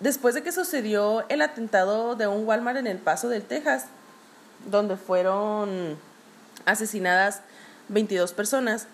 Después 0.00 0.34
de 0.34 0.42
que 0.42 0.52
sucedió 0.52 1.24
el 1.28 1.42
atentado 1.42 2.14
de 2.14 2.28
un 2.28 2.46
Walmart 2.46 2.78
en 2.78 2.86
El 2.86 2.98
Paso 2.98 3.28
del 3.28 3.42
Texas, 3.42 3.86
donde 4.70 4.96
fueron 4.96 5.96
asesinadas 6.66 7.40
22 7.88 8.32
personas, 8.32 8.86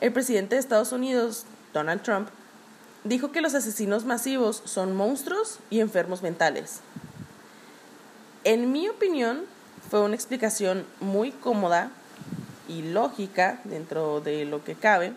el 0.00 0.12
presidente 0.12 0.54
de 0.54 0.60
Estados 0.60 0.92
Unidos, 0.92 1.44
Donald 1.72 2.02
Trump, 2.02 2.28
dijo 3.04 3.32
que 3.32 3.40
los 3.40 3.54
asesinos 3.54 4.04
masivos 4.04 4.62
son 4.64 4.94
monstruos 4.94 5.58
y 5.70 5.80
enfermos 5.80 6.22
mentales. 6.22 6.80
En 8.44 8.72
mi 8.72 8.88
opinión, 8.88 9.44
fue 9.90 10.00
una 10.00 10.14
explicación 10.14 10.84
muy 11.00 11.30
cómoda 11.30 11.90
y 12.68 12.82
lógica 12.82 13.60
dentro 13.64 14.20
de 14.20 14.44
lo 14.44 14.64
que 14.64 14.74
cabe 14.74 15.12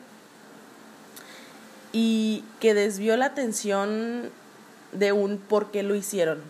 y 1.92 2.44
que 2.60 2.74
desvió 2.74 3.18
la 3.18 3.26
atención 3.26 4.30
de 4.92 5.12
un 5.14 5.38
por 5.38 5.72
qué 5.72 5.84
lo 5.84 5.96
hicieron. 5.96 6.42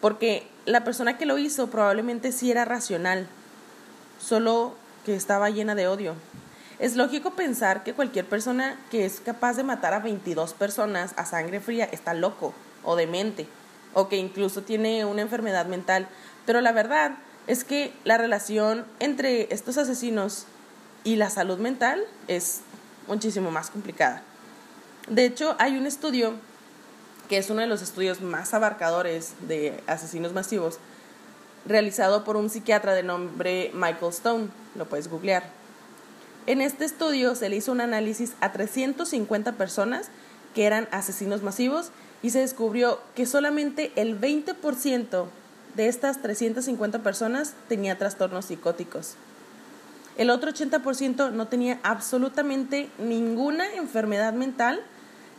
Porque 0.00 0.46
la 0.64 0.84
persona 0.84 1.18
que 1.18 1.26
lo 1.26 1.38
hizo 1.38 1.68
probablemente 1.68 2.32
sí 2.32 2.50
era 2.50 2.64
racional, 2.64 3.26
solo 4.20 4.74
que 5.04 5.14
estaba 5.14 5.50
llena 5.50 5.74
de 5.74 5.88
odio. 5.88 6.14
Es 6.78 6.96
lógico 6.96 7.32
pensar 7.32 7.84
que 7.84 7.94
cualquier 7.94 8.26
persona 8.26 8.78
que 8.90 9.04
es 9.04 9.20
capaz 9.20 9.54
de 9.54 9.64
matar 9.64 9.94
a 9.94 10.00
22 10.00 10.54
personas 10.54 11.14
a 11.16 11.24
sangre 11.24 11.60
fría 11.60 11.84
está 11.84 12.14
loco 12.14 12.54
o 12.82 12.96
demente 12.96 13.46
o 13.94 14.08
que 14.08 14.16
incluso 14.16 14.62
tiene 14.62 15.04
una 15.04 15.22
enfermedad 15.22 15.66
mental, 15.66 16.08
pero 16.46 16.60
la 16.60 16.72
verdad 16.72 17.12
es 17.46 17.64
que 17.64 17.92
la 18.04 18.18
relación 18.18 18.86
entre 19.00 19.52
estos 19.52 19.78
asesinos 19.78 20.46
y 21.04 21.16
la 21.16 21.30
salud 21.30 21.58
mental 21.58 22.02
es 22.28 22.60
muchísimo 23.06 23.50
más 23.50 23.70
complicada. 23.70 24.22
De 25.08 25.24
hecho, 25.24 25.56
hay 25.58 25.76
un 25.76 25.86
estudio 25.86 26.34
que 27.28 27.38
es 27.38 27.50
uno 27.50 27.60
de 27.60 27.66
los 27.66 27.82
estudios 27.82 28.20
más 28.20 28.54
abarcadores 28.54 29.34
de 29.48 29.82
asesinos 29.86 30.32
masivos, 30.32 30.78
realizado 31.66 32.24
por 32.24 32.36
un 32.36 32.50
psiquiatra 32.50 32.94
de 32.94 33.02
nombre 33.02 33.70
Michael 33.74 34.10
Stone, 34.10 34.48
lo 34.74 34.86
puedes 34.86 35.08
googlear. 35.08 35.61
En 36.46 36.60
este 36.60 36.84
estudio 36.84 37.34
se 37.34 37.48
le 37.48 37.56
hizo 37.56 37.70
un 37.70 37.80
análisis 37.80 38.32
a 38.40 38.52
350 38.52 39.52
personas 39.52 40.08
que 40.54 40.64
eran 40.64 40.88
asesinos 40.90 41.42
masivos 41.42 41.90
y 42.22 42.30
se 42.30 42.40
descubrió 42.40 43.00
que 43.14 43.26
solamente 43.26 43.92
el 43.96 44.20
20% 44.20 45.26
de 45.76 45.88
estas 45.88 46.20
350 46.20 46.98
personas 47.02 47.54
tenía 47.68 47.96
trastornos 47.96 48.46
psicóticos. 48.46 49.14
El 50.18 50.30
otro 50.30 50.50
80% 50.50 51.30
no 51.30 51.48
tenía 51.48 51.78
absolutamente 51.82 52.90
ninguna 52.98 53.72
enfermedad 53.74 54.34
mental 54.34 54.82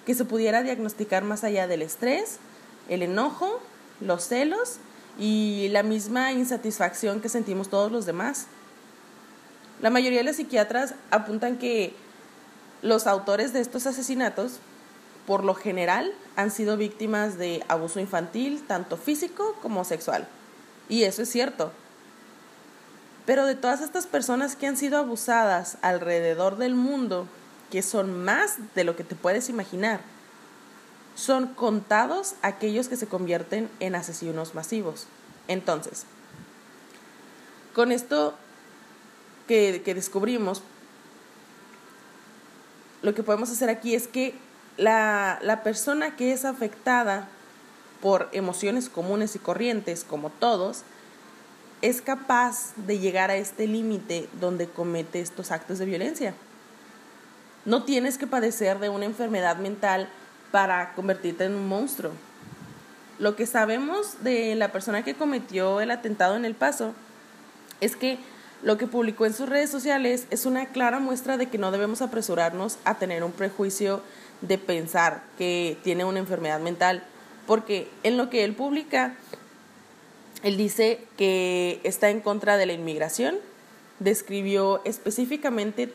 que 0.05 0.15
se 0.15 0.25
pudiera 0.25 0.63
diagnosticar 0.63 1.23
más 1.23 1.43
allá 1.43 1.67
del 1.67 1.81
estrés, 1.81 2.37
el 2.89 3.03
enojo, 3.03 3.61
los 4.01 4.23
celos 4.27 4.77
y 5.19 5.67
la 5.69 5.83
misma 5.83 6.31
insatisfacción 6.31 7.21
que 7.21 7.29
sentimos 7.29 7.69
todos 7.69 7.91
los 7.91 8.05
demás. 8.05 8.47
La 9.83 9.89
mayoría 9.89 10.19
de 10.19 10.23
los 10.23 10.37
psiquiatras 10.37 10.95
apuntan 11.11 11.57
que 11.57 11.93
los 12.81 13.05
autores 13.05 13.51
de 13.51 13.59
estos 13.59 13.85
asesinatos, 13.85 14.59
por 15.27 15.43
lo 15.43 15.55
general, 15.55 16.13
han 16.37 16.51
sido 16.51 16.77
víctimas 16.77 17.37
de 17.37 17.65
abuso 17.67 17.99
infantil, 17.99 18.63
tanto 18.65 18.95
físico 18.95 19.57
como 19.61 19.83
sexual. 19.83 20.25
Y 20.87 21.03
eso 21.03 21.23
es 21.23 21.29
cierto. 21.29 21.73
Pero 23.25 23.45
de 23.45 23.55
todas 23.55 23.81
estas 23.81 24.07
personas 24.07 24.55
que 24.55 24.67
han 24.67 24.77
sido 24.77 24.97
abusadas 24.97 25.77
alrededor 25.81 26.55
del 26.55 26.75
mundo, 26.75 27.27
que 27.69 27.81
son 27.81 28.23
más 28.23 28.59
de 28.75 28.85
lo 28.85 28.95
que 28.95 29.03
te 29.03 29.15
puedes 29.15 29.49
imaginar. 29.49 29.99
Son 31.15 31.47
contados 31.47 32.35
aquellos 32.41 32.87
que 32.87 32.95
se 32.95 33.07
convierten 33.07 33.69
en 33.81 33.95
asesinos 33.95 34.55
masivos. 34.55 35.07
Entonces, 35.49 36.05
con 37.75 37.91
esto 37.91 38.37
que, 39.47 39.81
descubrimos, 39.85 40.61
lo 43.01 43.13
que 43.13 43.23
podemos 43.23 43.49
hacer 43.49 43.69
aquí 43.69 43.95
es 43.95 44.07
que 44.07 44.35
la, 44.77 45.39
la 45.41 45.63
persona 45.63 46.15
que 46.15 46.33
es 46.33 46.45
afectada 46.45 47.27
por 48.01 48.29
emociones 48.31 48.89
comunes 48.89 49.35
y 49.35 49.39
corrientes, 49.39 50.03
como 50.03 50.29
todos, 50.29 50.83
es 51.81 52.01
capaz 52.01 52.73
de 52.77 52.99
llegar 52.99 53.29
a 53.29 53.35
este 53.35 53.67
límite 53.67 54.29
donde 54.39 54.67
comete 54.67 55.19
estos 55.19 55.51
actos 55.51 55.79
de 55.79 55.85
violencia. 55.85 56.33
No 57.65 57.83
tienes 57.83 58.17
que 58.17 58.27
padecer 58.27 58.79
de 58.79 58.89
una 58.89 59.05
enfermedad 59.05 59.57
mental 59.57 60.09
para 60.51 60.93
convertirte 60.93 61.45
en 61.45 61.55
un 61.55 61.67
monstruo. 61.67 62.11
Lo 63.19 63.35
que 63.35 63.45
sabemos 63.45 64.23
de 64.23 64.55
la 64.55 64.71
persona 64.71 65.03
que 65.03 65.15
cometió 65.15 65.81
el 65.81 65.91
atentado 65.91 66.35
en 66.35 66.45
El 66.45 66.55
Paso 66.55 66.93
es 67.79 67.95
que 67.95 68.17
lo 68.63 68.77
que 68.77 68.87
publicó 68.87 69.25
en 69.25 69.33
sus 69.33 69.49
redes 69.49 69.69
sociales 69.69 70.25
es 70.29 70.45
una 70.45 70.67
clara 70.67 70.99
muestra 70.99 71.37
de 71.37 71.47
que 71.47 71.57
no 71.57 71.71
debemos 71.71 72.01
apresurarnos 72.01 72.77
a 72.85 72.95
tener 72.95 73.23
un 73.23 73.33
prejuicio 73.33 74.01
de 74.41 74.57
pensar 74.57 75.23
que 75.37 75.77
tiene 75.83 76.05
una 76.05 76.19
enfermedad 76.19 76.59
mental, 76.61 77.03
porque 77.45 77.89
en 78.03 78.15
lo 78.15 78.29
que 78.29 78.45
él 78.45 78.55
publica, 78.55 79.15
él 80.43 80.55
dice 80.55 81.05
que 81.17 81.81
está 81.83 82.09
en 82.09 82.21
contra 82.21 82.55
de 82.55 82.65
la 82.65 82.73
inmigración, 82.73 83.35
describió 83.99 84.81
específicamente 84.85 85.93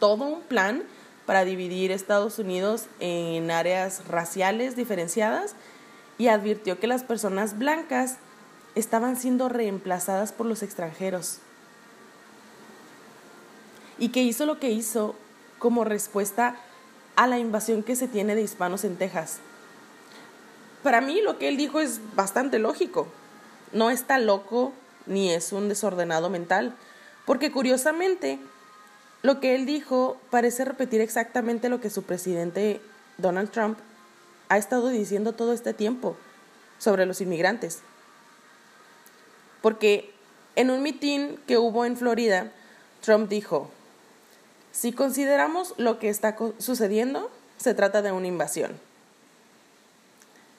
todo 0.00 0.24
un 0.24 0.40
plan 0.42 0.84
para 1.26 1.44
dividir 1.44 1.90
Estados 1.90 2.38
Unidos 2.38 2.86
en 2.98 3.50
áreas 3.50 4.06
raciales 4.08 4.74
diferenciadas 4.74 5.54
y 6.16 6.28
advirtió 6.28 6.80
que 6.80 6.86
las 6.86 7.04
personas 7.04 7.58
blancas 7.58 8.16
estaban 8.74 9.16
siendo 9.16 9.48
reemplazadas 9.48 10.32
por 10.32 10.46
los 10.46 10.62
extranjeros. 10.62 11.40
Y 13.98 14.10
que 14.10 14.22
hizo 14.22 14.46
lo 14.46 14.58
que 14.58 14.70
hizo 14.70 15.14
como 15.58 15.84
respuesta 15.84 16.56
a 17.16 17.26
la 17.26 17.38
invasión 17.38 17.82
que 17.82 17.96
se 17.96 18.08
tiene 18.08 18.34
de 18.34 18.42
hispanos 18.42 18.84
en 18.84 18.96
Texas. 18.96 19.38
Para 20.82 21.00
mí 21.00 21.20
lo 21.22 21.38
que 21.38 21.48
él 21.48 21.56
dijo 21.56 21.80
es 21.80 22.00
bastante 22.14 22.58
lógico. 22.58 23.08
No 23.72 23.90
está 23.90 24.18
loco 24.18 24.72
ni 25.06 25.32
es 25.32 25.52
un 25.52 25.68
desordenado 25.68 26.30
mental, 26.30 26.74
porque 27.24 27.50
curiosamente 27.50 28.38
lo 29.22 29.40
que 29.40 29.54
él 29.54 29.66
dijo 29.66 30.18
parece 30.30 30.64
repetir 30.64 31.00
exactamente 31.00 31.68
lo 31.68 31.80
que 31.80 31.90
su 31.90 32.02
presidente 32.02 32.80
Donald 33.18 33.50
Trump 33.50 33.78
ha 34.48 34.58
estado 34.58 34.88
diciendo 34.88 35.32
todo 35.32 35.52
este 35.52 35.74
tiempo 35.74 36.16
sobre 36.78 37.06
los 37.06 37.20
inmigrantes. 37.20 37.80
Porque 39.62 40.12
en 40.54 40.70
un 40.70 40.82
mitin 40.82 41.38
que 41.46 41.58
hubo 41.58 41.84
en 41.84 41.96
Florida, 41.96 42.52
Trump 43.00 43.28
dijo, 43.28 43.70
si 44.76 44.92
consideramos 44.92 45.72
lo 45.78 45.98
que 45.98 46.10
está 46.10 46.36
sucediendo, 46.58 47.30
se 47.56 47.72
trata 47.72 48.02
de 48.02 48.12
una 48.12 48.26
invasión. 48.26 48.72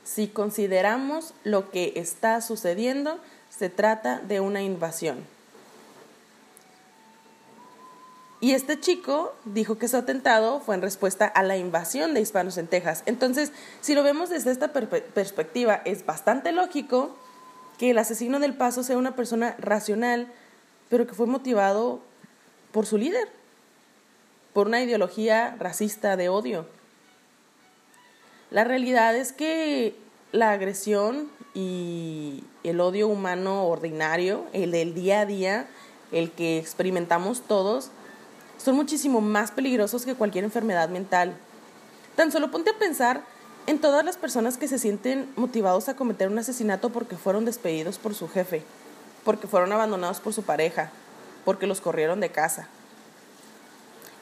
Si 0.03 0.27
consideramos 0.27 1.35
lo 1.43 1.69
que 1.69 1.93
está 1.97 2.41
sucediendo, 2.41 3.19
se 3.49 3.69
trata 3.69 4.19
de 4.19 4.39
una 4.39 4.63
invasión. 4.63 5.23
Y 8.39 8.53
este 8.53 8.79
chico 8.79 9.35
dijo 9.45 9.77
que 9.77 9.87
su 9.87 9.97
atentado 9.97 10.61
fue 10.61 10.73
en 10.73 10.81
respuesta 10.81 11.27
a 11.27 11.43
la 11.43 11.57
invasión 11.57 12.15
de 12.15 12.21
hispanos 12.21 12.57
en 12.57 12.65
Texas. 12.65 13.03
Entonces, 13.05 13.51
si 13.81 13.93
lo 13.93 14.01
vemos 14.01 14.29
desde 14.29 14.51
esta 14.51 14.73
perspectiva, 14.73 15.81
es 15.85 16.07
bastante 16.07 16.51
lógico 16.51 17.15
que 17.77 17.91
el 17.91 17.99
asesino 17.99 18.39
del 18.39 18.55
paso 18.55 18.81
sea 18.81 18.97
una 18.97 19.15
persona 19.15 19.55
racional, 19.59 20.27
pero 20.89 21.05
que 21.05 21.13
fue 21.13 21.27
motivado 21.27 21.99
por 22.71 22.87
su 22.87 22.97
líder, 22.97 23.36
por 24.57 24.65
una 24.65 24.81
ideología 24.81 25.55
racista 25.59 26.17
de 26.17 26.29
odio. 26.29 26.65
La 28.49 28.63
realidad 28.63 29.15
es 29.15 29.31
que 29.31 29.95
la 30.31 30.49
agresión 30.49 31.29
y 31.53 32.43
el 32.63 32.79
odio 32.79 33.07
humano 33.07 33.67
ordinario, 33.67 34.45
el 34.53 34.71
del 34.71 34.95
día 34.95 35.19
a 35.19 35.25
día, 35.27 35.67
el 36.11 36.31
que 36.31 36.57
experimentamos 36.57 37.41
todos, 37.41 37.91
son 38.57 38.75
muchísimo 38.75 39.21
más 39.21 39.51
peligrosos 39.51 40.05
que 40.05 40.15
cualquier 40.15 40.43
enfermedad 40.43 40.89
mental. 40.89 41.35
Tan 42.15 42.31
solo 42.31 42.49
ponte 42.49 42.71
a 42.71 42.79
pensar 42.79 43.21
en 43.67 43.77
todas 43.77 44.03
las 44.03 44.17
personas 44.17 44.57
que 44.57 44.67
se 44.67 44.79
sienten 44.79 45.31
motivados 45.35 45.87
a 45.87 45.95
cometer 45.95 46.29
un 46.29 46.39
asesinato 46.39 46.89
porque 46.89 47.15
fueron 47.15 47.45
despedidos 47.45 47.99
por 47.99 48.15
su 48.15 48.27
jefe, 48.27 48.63
porque 49.23 49.45
fueron 49.45 49.71
abandonados 49.71 50.19
por 50.19 50.33
su 50.33 50.41
pareja, 50.41 50.89
porque 51.45 51.67
los 51.67 51.79
corrieron 51.79 52.19
de 52.19 52.31
casa. 52.31 52.69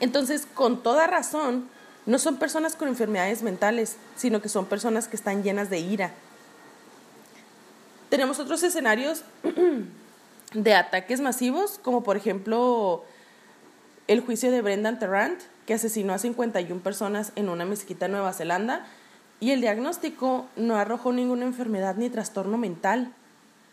Entonces, 0.05 0.47
con 0.53 0.83
toda 0.83 1.07
razón, 1.07 1.67
no 2.05 2.19
son 2.19 2.37
personas 2.37 2.75
con 2.75 2.87
enfermedades 2.87 3.41
mentales, 3.41 3.97
sino 4.15 4.39
que 4.39 4.49
son 4.49 4.67
personas 4.67 5.07
que 5.07 5.15
están 5.15 5.41
llenas 5.41 5.71
de 5.71 5.79
ira. 5.79 6.11
Tenemos 8.09 8.37
otros 8.37 8.61
escenarios 8.61 9.23
de 10.53 10.73
ataques 10.75 11.21
masivos, 11.21 11.79
como 11.81 12.03
por 12.03 12.17
ejemplo 12.17 13.03
el 14.07 14.21
juicio 14.21 14.51
de 14.51 14.61
Brendan 14.61 14.99
Tarrant, 14.99 15.41
que 15.65 15.73
asesinó 15.73 16.13
a 16.13 16.19
51 16.19 16.83
personas 16.83 17.31
en 17.35 17.49
una 17.49 17.65
mezquita 17.65 18.05
en 18.05 18.11
Nueva 18.11 18.31
Zelanda, 18.31 18.85
y 19.39 19.49
el 19.53 19.61
diagnóstico 19.61 20.45
no 20.55 20.75
arrojó 20.75 21.13
ninguna 21.13 21.45
enfermedad 21.45 21.95
ni 21.95 22.11
trastorno 22.11 22.59
mental. 22.59 23.11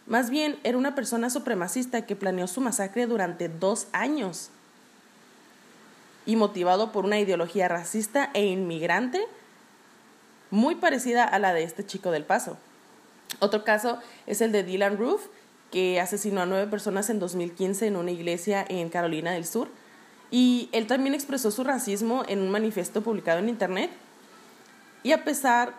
Más 0.06 0.30
bien, 0.30 0.58
era 0.64 0.78
una 0.78 0.94
persona 0.94 1.28
supremacista 1.28 2.06
que 2.06 2.16
planeó 2.16 2.46
su 2.46 2.62
masacre 2.62 3.06
durante 3.06 3.50
dos 3.50 3.88
años. 3.92 4.50
Y 6.26 6.36
motivado 6.36 6.92
por 6.92 7.04
una 7.04 7.18
ideología 7.18 7.68
racista 7.68 8.30
e 8.34 8.46
inmigrante 8.46 9.26
muy 10.50 10.74
parecida 10.74 11.24
a 11.24 11.38
la 11.38 11.54
de 11.54 11.64
este 11.64 11.84
chico 11.84 12.10
del 12.10 12.24
paso. 12.24 12.58
Otro 13.40 13.64
caso 13.64 13.98
es 14.26 14.40
el 14.40 14.52
de 14.52 14.62
Dylan 14.62 14.98
Roof, 14.98 15.26
que 15.70 16.00
asesinó 16.00 16.42
a 16.42 16.46
nueve 16.46 16.66
personas 16.70 17.08
en 17.10 17.18
2015 17.18 17.86
en 17.86 17.96
una 17.96 18.10
iglesia 18.10 18.64
en 18.68 18.90
Carolina 18.90 19.32
del 19.32 19.46
Sur 19.46 19.68
y 20.32 20.70
él 20.72 20.86
también 20.86 21.14
expresó 21.14 21.50
su 21.50 21.62
racismo 21.62 22.24
en 22.26 22.40
un 22.40 22.50
manifiesto 22.50 23.02
publicado 23.02 23.38
en 23.38 23.50
Internet. 23.50 23.90
Y 25.02 25.12
a 25.12 25.24
pesar 25.24 25.74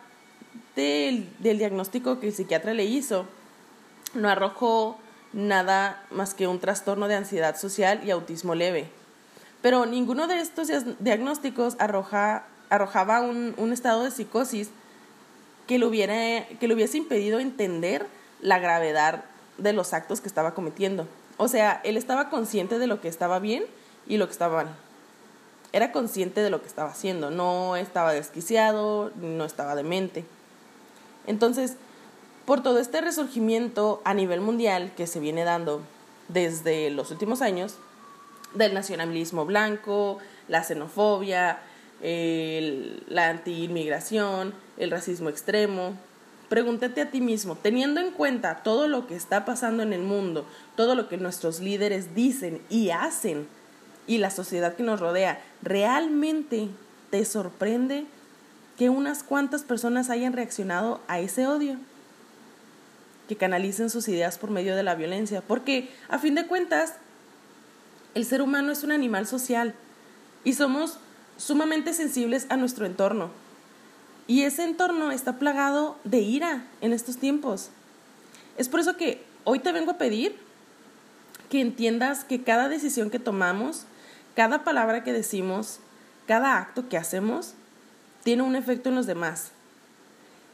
del, 0.76 1.28
diagnóstico 1.40 2.20
que 2.20 2.28
el 2.28 2.34
psiquiatra 2.34 2.76
le 2.76 2.86
hizo, 2.86 3.26
no 4.14 4.30
arrojó 4.30 5.00
nada 5.34 6.06
más 6.12 6.36
que 6.36 6.48
un 6.48 6.60
trastorno 6.60 7.08
de 7.08 7.16
ansiedad 7.16 7.58
social 7.58 8.02
y 8.06 8.12
autismo 8.12 8.54
leve. 8.54 8.92
Pero 9.63 9.86
ninguno 9.86 10.28
de 10.28 10.41
estos 10.41 10.67
diagnósticos 10.99 11.78
arroja, 11.80 12.43
arrojaba 12.69 13.21
un, 13.21 13.56
un, 13.56 13.71
estado 13.71 14.04
de 14.04 14.12
psicosis 14.12 14.69
que 15.67 15.80
le, 15.80 15.86
hubiera, 15.86 16.45
que 16.60 16.67
le 16.67 16.73
hubiese 16.73 16.97
impedido 16.97 17.39
entender 17.39 18.06
la 18.41 18.60
gravedad 18.60 19.23
de 19.58 19.71
los 19.71 19.93
actos 19.93 20.19
que 20.19 20.28
estaba 20.28 20.54
cometiendo. 20.54 21.08
O 21.38 21.47
sea, 21.47 21.80
él 21.86 21.95
estaba 21.95 22.30
consciente 22.30 22.78
de 22.78 22.88
lo 22.88 22.99
que 22.99 23.08
estaba 23.08 23.39
bien 23.39 23.63
y 24.06 24.17
lo 24.17 24.26
que 24.26 24.34
estaba 24.34 24.65
mal. 24.65 24.76
Era 25.71 25.93
consciente 25.93 26.41
de 26.41 26.49
lo 26.49 26.62
que 26.62 26.67
estaba 26.67 26.89
haciendo, 26.89 27.32
no 27.32 27.78
estaba 27.78 28.12
desquiciado, 28.12 29.12
no 29.15 29.45
estaba 29.45 29.76
demente. 29.76 30.26
Entonces, 31.26 31.78
por 32.45 32.62
todo 32.62 32.80
este 32.80 32.99
resurgimiento 32.99 34.02
a 34.04 34.13
nivel 34.13 34.41
mundial 34.41 34.91
que 34.97 35.08
se 35.08 35.21
viene 35.21 35.45
dando 35.45 35.82
desde 36.28 36.89
los 36.89 37.12
últimos 37.12 37.41
años, 37.41 37.78
del 38.54 38.74
nacionalismo 38.74 39.46
blanco, 39.46 40.20
la 40.48 40.63
xenofobia, 40.63 41.60
la 42.02 43.30
anti-inmigración, 43.30 44.54
el 44.78 44.92
racismo 44.92 45.30
extremo, 45.30 45.98
pregúntate 46.50 47.02
a 47.02 47.10
ti 47.10 47.22
mismo, 47.22 47.56
teniendo 47.56 48.00
en 48.00 48.12
cuenta 48.12 48.62
todo 48.62 48.88
lo 48.88 49.08
que 49.08 49.16
está 49.16 49.46
pasando 49.46 49.82
en 49.84 49.94
el 49.94 50.02
mundo, 50.02 50.46
todo 50.76 50.96
lo 50.96 51.10
que 51.10 51.18
nuestros 51.18 51.60
líderes 51.60 52.13
dicen 52.13 52.62
y 52.70 52.92
hacen 52.92 53.48
y 54.06 54.18
la 54.18 54.30
sociedad 54.30 54.76
que 54.76 54.84
nos 54.84 55.00
rodea, 55.00 55.42
¿realmente 55.62 56.68
te 57.10 57.24
sorprende 57.26 58.06
que 58.78 58.89
unas 58.89 59.24
cuantas 59.24 59.63
personas 59.63 60.10
hayan 60.10 60.34
reaccionado 60.34 61.00
a 61.08 61.20
ese 61.20 61.48
odio? 61.48 61.78
Que 63.30 63.38
canalicen 63.38 63.89
sus 63.89 64.08
ideas 64.10 64.38
por 64.38 64.52
medio 64.52 64.76
de 64.76 64.84
la 64.84 64.96
violencia. 64.96 65.42
Porque, 65.42 65.89
a 66.10 66.20
fin 66.20 66.36
de 66.36 66.48
cuentas, 66.48 66.96
el 68.15 68.26
ser 68.26 68.41
humano 68.41 68.71
es 68.71 68.84
un 68.84 68.91
animal 68.91 69.28
social 69.28 69.73
y 70.43 70.54
somos 70.54 70.99
sumamente 71.38 71.93
sensibles 71.93 72.45
a 72.49 72.58
nuestro 72.58 72.86
entorno. 72.86 73.32
Y 74.28 74.43
ese 74.43 74.63
entorno 74.63 75.12
está 75.12 75.38
plagado 75.39 75.97
de 76.04 76.19
ira 76.19 76.65
en 76.82 76.93
estos 76.93 77.17
tiempos. 77.17 77.69
Es 78.58 78.69
por 78.69 78.80
eso 78.80 78.95
que 78.95 79.23
hoy 79.43 79.60
te 79.60 79.71
vengo 79.71 79.91
a 79.91 79.97
pedir 79.97 80.38
que 81.49 81.60
entiendas 81.60 82.23
que 82.23 82.43
cada 82.43 82.69
decisión 82.69 83.10
que 83.10 83.19
tomamos 83.19 83.86
cada 84.36 84.63
palabra 84.63 85.04
que 85.04 85.13
decimos, 85.13 85.80
cada 86.28 86.58
acto 86.58 86.89
que 86.89 86.97
hacemos, 86.97 87.54
tiene 88.23 88.43
un 88.43 88.56
efecto 88.56 88.89
en 88.89 88.95
los 88.95 89.06
demás. 89.06 89.52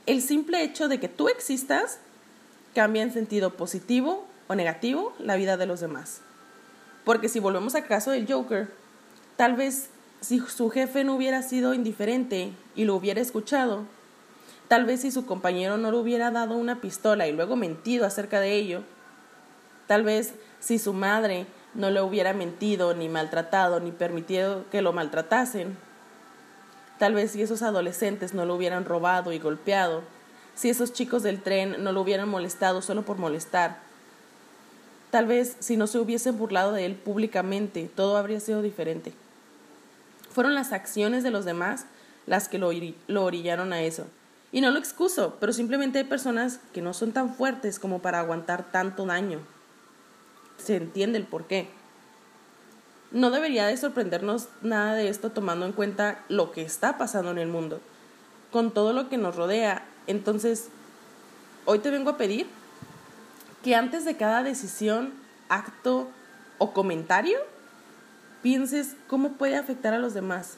El 0.05 0.21
simple 0.21 0.63
hecho 0.63 0.87
de 0.87 0.99
que 0.99 1.07
tú 1.07 1.29
existas 1.29 1.99
cambia 2.75 3.03
en 3.03 3.13
sentido 3.13 3.55
positivo 3.55 4.27
o 4.47 4.55
negativo 4.55 5.13
la 5.19 5.35
vida 5.35 5.55
de 5.55 5.65
los 5.65 5.79
demás. 5.79 6.21
Porque 7.09 7.27
si 7.27 7.39
volvemos 7.39 7.73
al 7.73 7.87
caso 7.87 8.11
del 8.11 8.31
Joker, 8.31 8.69
tal 9.35 9.55
vez 9.55 9.89
si 10.21 10.39
su 10.41 10.69
jefe 10.69 11.03
no 11.03 11.15
hubiera 11.15 11.41
sido 11.41 11.73
indiferente 11.73 12.51
y 12.75 12.83
lo 12.83 12.93
hubiera 12.93 13.19
escuchado, 13.19 13.85
tal 14.67 14.85
vez 14.85 15.01
si 15.01 15.09
su 15.09 15.25
compañero 15.25 15.77
no 15.77 15.89
le 15.89 15.97
hubiera 15.97 16.29
dado 16.29 16.55
una 16.55 16.81
pistola 16.81 17.27
y 17.27 17.31
luego 17.31 17.55
mentido 17.55 18.05
acerca 18.05 18.39
de 18.39 18.53
ello, 18.53 18.83
tal 19.87 20.03
vez 20.03 20.35
si 20.59 20.77
su 20.77 20.93
madre 20.93 21.47
no 21.73 21.89
le 21.89 21.99
hubiera 21.99 22.33
mentido, 22.33 22.93
ni 22.93 23.09
maltratado, 23.09 23.79
ni 23.79 23.91
permitido 23.91 24.65
que 24.69 24.83
lo 24.83 24.93
maltratasen. 24.93 25.75
Tal 26.99 27.15
vez 27.15 27.31
si 27.31 27.41
esos 27.41 27.63
adolescentes 27.63 28.35
no 28.35 28.45
lo 28.45 28.53
hubieran 28.53 28.85
robado 28.85 29.33
y 29.33 29.39
golpeado, 29.39 30.03
si 30.53 30.69
esos 30.69 30.93
chicos 30.93 31.23
del 31.23 31.41
tren 31.41 31.83
no 31.83 31.91
lo 31.91 32.01
hubieran 32.01 32.29
molestado 32.29 32.83
solo 32.83 33.01
por 33.03 33.17
molestar. 33.17 33.88
Tal 35.11 35.25
vez 35.25 35.57
si 35.59 35.77
no 35.77 35.87
se 35.87 35.99
hubiesen 35.99 36.37
burlado 36.37 36.71
de 36.71 36.85
él 36.85 36.95
públicamente, 36.95 37.89
todo 37.95 38.17
habría 38.17 38.39
sido 38.39 38.61
diferente. 38.61 39.13
Fueron 40.31 40.55
las 40.55 40.71
acciones 40.71 41.23
de 41.23 41.31
los 41.31 41.45
demás 41.45 41.85
las 42.27 42.47
que 42.47 42.59
lo, 42.59 42.71
lo 43.07 43.23
orillaron 43.23 43.73
a 43.73 43.81
eso. 43.81 44.05
Y 44.51 44.61
no 44.61 44.71
lo 44.71 44.79
excuso, 44.79 45.37
pero 45.39 45.53
simplemente 45.53 45.99
hay 45.99 46.05
personas 46.05 46.59
que 46.73 46.81
no 46.81 46.93
son 46.93 47.11
tan 47.11 47.33
fuertes 47.35 47.79
como 47.79 47.99
para 47.99 48.19
aguantar 48.19 48.71
tanto 48.71 49.05
daño 49.05 49.39
se 50.59 50.75
entiende 50.75 51.17
el 51.17 51.25
por 51.25 51.45
qué. 51.45 51.67
no 53.11 53.31
debería 53.31 53.65
de 53.65 53.75
sorprendernos 53.75 54.49
nada 54.61 54.93
de 54.93 55.09
esto 55.09 55.31
tomando 55.31 55.65
en 55.65 55.71
cuenta 55.71 56.23
lo 56.29 56.51
que 56.51 56.61
está 56.61 56.99
pasando 56.99 57.31
en 57.31 57.39
el 57.39 57.47
mundo, 57.47 57.81
con 58.51 58.71
todo 58.71 58.93
lo 58.93 59.09
que 59.09 59.17
nos 59.17 59.35
rodea. 59.35 59.83
Entonces, 60.05 60.69
hoy 61.65 61.79
te 61.79 61.89
vengo 61.89 62.11
a 62.11 62.17
pedir 62.17 62.45
que 63.63 63.75
antes 63.75 64.05
de 64.05 64.17
cada 64.17 64.43
decisión, 64.43 65.13
acto 65.49 66.09
o 66.57 66.73
comentario, 66.73 67.39
pienses 68.41 68.95
cómo 69.07 69.33
puede 69.33 69.57
afectar 69.57 69.93
a 69.93 69.99
los 69.99 70.13
demás. 70.13 70.57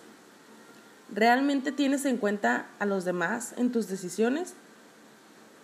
¿Realmente 1.14 1.72
tienes 1.72 2.06
en 2.06 2.18
cuenta 2.18 2.68
a 2.80 2.86
los 2.86 3.04
demás 3.06 3.54
en 3.58 3.72
tus 3.72 3.88
decisiones? 3.88 4.54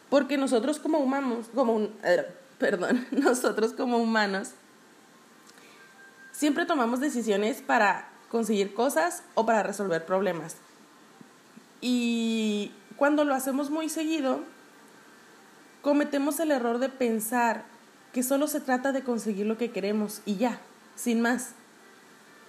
Porque 0.09 0.37
nosotros 0.37 0.79
como 0.79 0.99
humanos, 0.99 1.47
como 1.53 1.89
eh, 2.03 2.25
perdón, 2.57 3.05
nosotros 3.11 3.73
como 3.73 3.97
humanos 3.97 4.51
siempre 6.31 6.65
tomamos 6.65 6.99
decisiones 6.99 7.61
para 7.61 8.09
conseguir 8.29 8.73
cosas 8.73 9.23
o 9.35 9.45
para 9.45 9.63
resolver 9.63 10.05
problemas. 10.05 10.57
Y 11.81 12.71
cuando 12.95 13.23
lo 13.23 13.33
hacemos 13.33 13.69
muy 13.69 13.89
seguido, 13.89 14.41
cometemos 15.81 16.39
el 16.39 16.51
error 16.51 16.79
de 16.79 16.89
pensar 16.89 17.65
que 18.13 18.23
solo 18.23 18.47
se 18.47 18.59
trata 18.59 18.91
de 18.91 19.03
conseguir 19.03 19.45
lo 19.45 19.57
que 19.57 19.71
queremos 19.71 20.21
y 20.25 20.37
ya, 20.37 20.59
sin 20.95 21.21
más. 21.21 21.51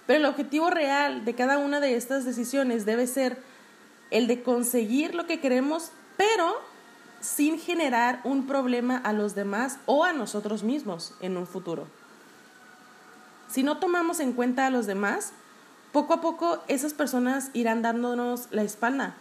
Pero 0.07 0.19
el 0.19 0.25
objetivo 0.25 0.69
real 0.69 1.25
de 1.25 1.35
cada 1.35 1.57
una 1.57 1.79
de 1.79 1.95
estas 1.95 2.25
decisiones 2.25 2.85
debe 2.85 3.05
ser 3.07 3.37
el 4.11 4.27
de 4.27 4.41
conseguir 4.41 5.13
lo 5.13 5.27
que 5.27 5.39
queremos, 5.39 5.91
pero 6.17 6.59
sin 7.19 7.59
generar 7.59 8.21
un 8.23 8.47
problema 8.47 8.97
a 8.97 9.13
los 9.13 9.35
demás 9.35 9.77
o 9.85 10.03
a 10.03 10.13
nosotros 10.13 10.63
mismos 10.63 11.13
en 11.21 11.37
un 11.37 11.45
futuro. 11.45 11.87
Si 13.47 13.63
no 13.63 13.77
tomamos 13.77 14.19
en 14.19 14.33
cuenta 14.33 14.65
a 14.65 14.69
los 14.69 14.87
demás, 14.87 15.33
poco 15.91 16.13
a 16.13 16.21
poco 16.21 16.63
esas 16.67 16.93
personas 16.93 17.49
irán 17.53 17.81
dándonos 17.81 18.47
la 18.51 18.63
espalda 18.63 19.15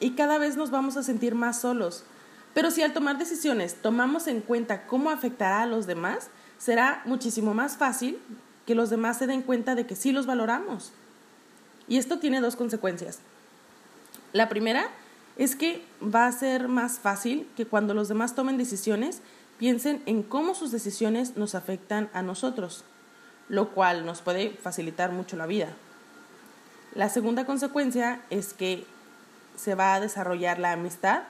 y 0.00 0.12
cada 0.12 0.38
vez 0.38 0.56
nos 0.56 0.70
vamos 0.70 0.96
a 0.96 1.02
sentir 1.02 1.34
más 1.34 1.60
solos. 1.60 2.04
Pero 2.54 2.70
si 2.70 2.82
al 2.82 2.92
tomar 2.92 3.18
decisiones 3.18 3.76
tomamos 3.76 4.26
en 4.26 4.40
cuenta 4.40 4.86
cómo 4.86 5.10
afectará 5.10 5.62
a 5.62 5.66
los 5.66 5.86
demás, 5.86 6.30
será 6.58 7.02
muchísimo 7.04 7.54
más 7.54 7.76
fácil 7.76 8.18
que 8.66 8.74
los 8.74 8.90
demás 8.90 9.18
se 9.18 9.26
den 9.26 9.42
cuenta 9.42 9.74
de 9.74 9.86
que 9.86 9.96
sí 9.96 10.12
los 10.12 10.26
valoramos. 10.26 10.92
Y 11.88 11.96
esto 11.96 12.18
tiene 12.18 12.40
dos 12.40 12.56
consecuencias. 12.56 13.18
La 14.32 14.48
primera 14.48 14.88
es 15.36 15.56
que 15.56 15.82
va 16.02 16.26
a 16.26 16.32
ser 16.32 16.68
más 16.68 16.98
fácil 16.98 17.48
que 17.56 17.66
cuando 17.66 17.94
los 17.94 18.08
demás 18.08 18.34
tomen 18.34 18.58
decisiones 18.58 19.22
piensen 19.58 20.02
en 20.06 20.22
cómo 20.22 20.54
sus 20.54 20.70
decisiones 20.70 21.36
nos 21.36 21.54
afectan 21.54 22.10
a 22.12 22.22
nosotros, 22.22 22.84
lo 23.48 23.70
cual 23.70 24.06
nos 24.06 24.22
puede 24.22 24.50
facilitar 24.50 25.12
mucho 25.12 25.36
la 25.36 25.46
vida. 25.46 25.68
La 26.94 27.08
segunda 27.08 27.46
consecuencia 27.46 28.20
es 28.30 28.52
que 28.52 28.84
se 29.56 29.74
va 29.74 29.94
a 29.94 30.00
desarrollar 30.00 30.58
la 30.58 30.72
amistad 30.72 31.22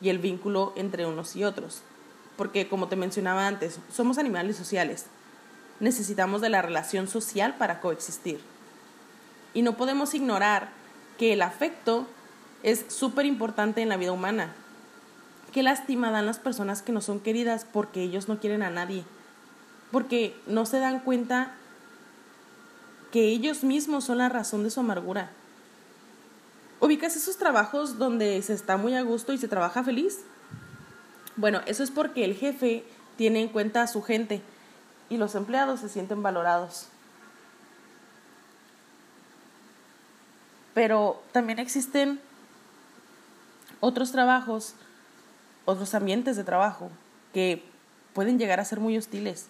y 0.00 0.08
el 0.08 0.18
vínculo 0.18 0.72
entre 0.76 1.06
unos 1.06 1.36
y 1.36 1.44
otros, 1.44 1.82
porque 2.36 2.68
como 2.68 2.88
te 2.88 2.96
mencionaba 2.96 3.46
antes, 3.46 3.78
somos 3.92 4.18
animales 4.18 4.56
sociales. 4.56 5.06
Necesitamos 5.80 6.40
de 6.40 6.50
la 6.50 6.62
relación 6.62 7.08
social 7.08 7.54
para 7.56 7.80
coexistir. 7.80 8.40
Y 9.54 9.62
no 9.62 9.76
podemos 9.76 10.14
ignorar 10.14 10.70
que 11.18 11.32
el 11.32 11.42
afecto 11.42 12.06
es 12.62 12.84
súper 12.88 13.26
importante 13.26 13.82
en 13.82 13.88
la 13.88 13.96
vida 13.96 14.12
humana. 14.12 14.52
Qué 15.52 15.62
lástima 15.62 16.10
dan 16.10 16.26
las 16.26 16.38
personas 16.38 16.82
que 16.82 16.92
no 16.92 17.00
son 17.00 17.20
queridas 17.20 17.66
porque 17.70 18.02
ellos 18.02 18.28
no 18.28 18.40
quieren 18.40 18.62
a 18.62 18.70
nadie, 18.70 19.04
porque 19.92 20.34
no 20.46 20.66
se 20.66 20.80
dan 20.80 21.00
cuenta 21.00 21.52
que 23.12 23.28
ellos 23.28 23.62
mismos 23.62 24.04
son 24.04 24.18
la 24.18 24.28
razón 24.28 24.64
de 24.64 24.70
su 24.70 24.80
amargura. 24.80 25.30
¿Ubicas 26.84 27.16
esos 27.16 27.38
trabajos 27.38 27.96
donde 27.96 28.42
se 28.42 28.52
está 28.52 28.76
muy 28.76 28.94
a 28.94 29.00
gusto 29.00 29.32
y 29.32 29.38
se 29.38 29.48
trabaja 29.48 29.82
feliz? 29.82 30.18
Bueno, 31.34 31.62
eso 31.64 31.82
es 31.82 31.90
porque 31.90 32.26
el 32.26 32.34
jefe 32.34 32.84
tiene 33.16 33.40
en 33.40 33.48
cuenta 33.48 33.80
a 33.80 33.86
su 33.86 34.02
gente 34.02 34.42
y 35.08 35.16
los 35.16 35.34
empleados 35.34 35.80
se 35.80 35.88
sienten 35.88 36.22
valorados. 36.22 36.88
Pero 40.74 41.22
también 41.32 41.58
existen 41.58 42.20
otros 43.80 44.12
trabajos, 44.12 44.74
otros 45.64 45.94
ambientes 45.94 46.36
de 46.36 46.44
trabajo 46.44 46.90
que 47.32 47.64
pueden 48.12 48.38
llegar 48.38 48.60
a 48.60 48.64
ser 48.66 48.78
muy 48.78 48.98
hostiles, 48.98 49.46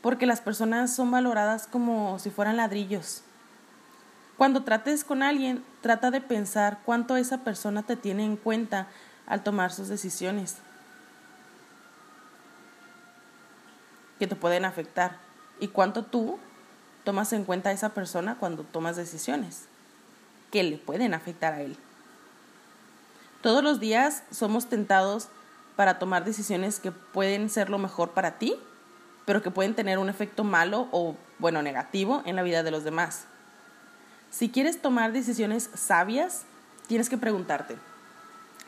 porque 0.00 0.26
las 0.26 0.40
personas 0.40 0.94
son 0.94 1.10
valoradas 1.10 1.66
como 1.66 2.20
si 2.20 2.30
fueran 2.30 2.56
ladrillos. 2.56 3.24
Cuando 4.36 4.64
trates 4.64 5.04
con 5.04 5.22
alguien, 5.22 5.64
trata 5.80 6.10
de 6.10 6.20
pensar 6.20 6.80
cuánto 6.84 7.16
esa 7.16 7.38
persona 7.38 7.82
te 7.82 7.96
tiene 7.96 8.24
en 8.24 8.36
cuenta 8.36 8.88
al 9.26 9.42
tomar 9.42 9.72
sus 9.72 9.88
decisiones, 9.88 10.56
que 14.18 14.26
te 14.26 14.36
pueden 14.36 14.64
afectar, 14.64 15.18
y 15.60 15.68
cuánto 15.68 16.04
tú 16.04 16.38
tomas 17.04 17.32
en 17.32 17.44
cuenta 17.44 17.70
a 17.70 17.72
esa 17.72 17.90
persona 17.90 18.36
cuando 18.38 18.64
tomas 18.64 18.96
decisiones 18.96 19.66
que 20.50 20.62
le 20.62 20.76
pueden 20.76 21.14
afectar 21.14 21.54
a 21.54 21.60
él. 21.62 21.76
Todos 23.42 23.62
los 23.62 23.80
días 23.80 24.22
somos 24.30 24.68
tentados 24.68 25.28
para 25.76 25.98
tomar 25.98 26.24
decisiones 26.24 26.78
que 26.78 26.92
pueden 26.92 27.48
ser 27.50 27.70
lo 27.70 27.78
mejor 27.78 28.10
para 28.10 28.38
ti, 28.38 28.56
pero 29.24 29.42
que 29.42 29.50
pueden 29.50 29.74
tener 29.74 29.98
un 29.98 30.08
efecto 30.08 30.44
malo 30.44 30.88
o, 30.92 31.16
bueno, 31.38 31.62
negativo 31.62 32.22
en 32.24 32.36
la 32.36 32.42
vida 32.42 32.62
de 32.62 32.70
los 32.70 32.84
demás. 32.84 33.26
Si 34.32 34.48
quieres 34.48 34.80
tomar 34.80 35.12
decisiones 35.12 35.68
sabias, 35.74 36.44
tienes 36.86 37.10
que 37.10 37.18
preguntarte, 37.18 37.76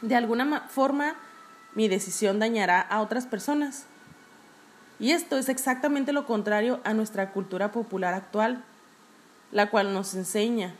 ¿de 0.02 0.14
alguna 0.14 0.68
forma 0.68 1.14
mi 1.74 1.88
decisión 1.88 2.38
dañará 2.38 2.82
a 2.82 3.00
otras 3.00 3.26
personas? 3.26 3.86
Y 5.00 5.12
esto 5.12 5.38
es 5.38 5.48
exactamente 5.48 6.12
lo 6.12 6.26
contrario 6.26 6.80
a 6.84 6.92
nuestra 6.92 7.32
cultura 7.32 7.72
popular 7.72 8.12
actual, 8.12 8.62
la 9.52 9.70
cual 9.70 9.94
nos 9.94 10.14
enseña 10.14 10.74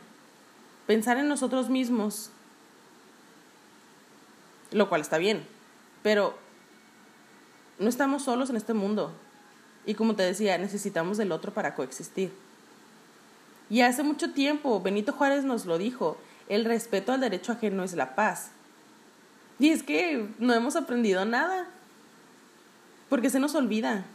pensar 0.85 1.17
en 1.17 1.27
nosotros 1.27 1.69
mismos 1.69 2.29
lo 4.71 4.89
cual 4.89 5.01
está 5.01 5.17
bien, 5.17 5.47
pero 6.03 6.37
no 7.79 7.89
estamos 7.89 8.23
solos 8.23 8.49
en 8.49 8.57
este 8.57 8.73
mundo. 8.73 9.13
Y 9.85 9.95
como 9.95 10.15
te 10.15 10.23
decía, 10.23 10.57
necesitamos 10.57 11.17
del 11.17 11.31
otro 11.31 11.53
para 11.53 11.75
coexistir. 11.75 12.31
Y 13.69 13.81
hace 13.81 14.03
mucho 14.03 14.31
tiempo 14.31 14.79
Benito 14.81 15.13
Juárez 15.13 15.43
nos 15.43 15.65
lo 15.65 15.77
dijo, 15.77 16.17
el 16.49 16.65
respeto 16.65 17.11
al 17.11 17.21
derecho 17.21 17.51
ajeno 17.51 17.83
es 17.83 17.93
la 17.93 18.15
paz. 18.15 18.51
Y 19.57 19.69
es 19.69 19.83
que 19.83 20.29
no 20.37 20.53
hemos 20.53 20.75
aprendido 20.75 21.25
nada, 21.25 21.65
porque 23.09 23.29
se 23.29 23.39
nos 23.39 23.55
olvida. 23.55 24.05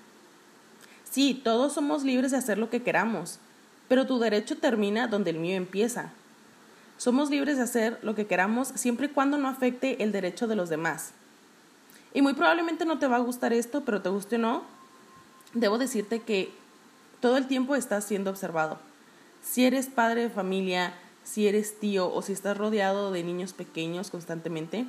Sí, 1.11 1.41
todos 1.43 1.73
somos 1.73 2.05
libres 2.05 2.31
de 2.31 2.37
hacer 2.37 2.59
lo 2.59 2.71
que 2.71 2.83
queramos, 2.83 3.39
pero 3.89 4.07
tu 4.07 4.19
derecho 4.19 4.59
termina 4.59 5.09
donde 5.09 5.31
el 5.31 5.39
mío 5.39 5.57
empieza. 5.57 6.13
Somos 6.99 7.31
libres 7.31 7.57
de 7.57 7.63
hacer 7.63 7.99
lo 8.03 8.15
que 8.15 8.27
queramos 8.27 8.69
siempre 8.75 9.07
y 9.07 9.11
cuando 9.11 9.39
no 9.39 9.49
afecte 9.49 10.03
el 10.03 10.13
derecho 10.13 10.47
de 10.47 10.55
los 10.55 10.69
demás. 10.69 11.13
Y 12.13 12.23
muy 12.23 12.35
probablemente 12.35 12.85
no 12.85 12.99
te 12.99 13.07
va 13.07 13.17
a 13.17 13.21
gustar 13.21 13.53
esto, 13.53 13.85
pero 13.85 14.03
te 14.03 14.11
guste 14.11 14.37
o 14.37 14.39
no, 14.39 14.65
debo 15.55 15.79
decirte 15.79 16.21
que 16.21 16.53
todo 17.21 17.37
el 17.37 17.47
tiempo 17.47 17.75
estás 17.75 18.05
siendo 18.05 18.31
observado. 18.31 18.79
Si 19.43 19.65
eres 19.65 19.87
padre 19.87 20.23
de 20.23 20.31
familia, 20.31 20.95
si 21.25 21.49
eres 21.49 21.79
tío 21.79 22.13
o 22.13 22.23
si 22.23 22.33
estás 22.33 22.57
rodeado 22.57 23.13
de 23.13 23.23
niños 23.23 23.53
pequeños 23.53 24.11
constantemente, 24.11 24.87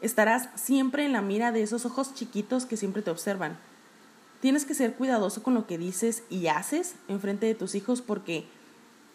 estarás 0.00 0.48
siempre 0.54 1.04
en 1.04 1.12
la 1.12 1.22
mira 1.22 1.52
de 1.52 1.62
esos 1.62 1.84
ojos 1.86 2.14
chiquitos 2.14 2.66
que 2.66 2.76
siempre 2.76 3.02
te 3.02 3.10
observan. 3.10 3.58
Tienes 4.40 4.64
que 4.64 4.74
ser 4.74 4.94
cuidadoso 4.94 5.42
con 5.42 5.54
lo 5.54 5.66
que 5.66 5.78
dices 5.78 6.22
y 6.30 6.46
haces 6.46 6.94
en 7.08 7.20
frente 7.20 7.46
de 7.46 7.54
tus 7.54 7.74
hijos 7.74 8.02
porque 8.02 8.44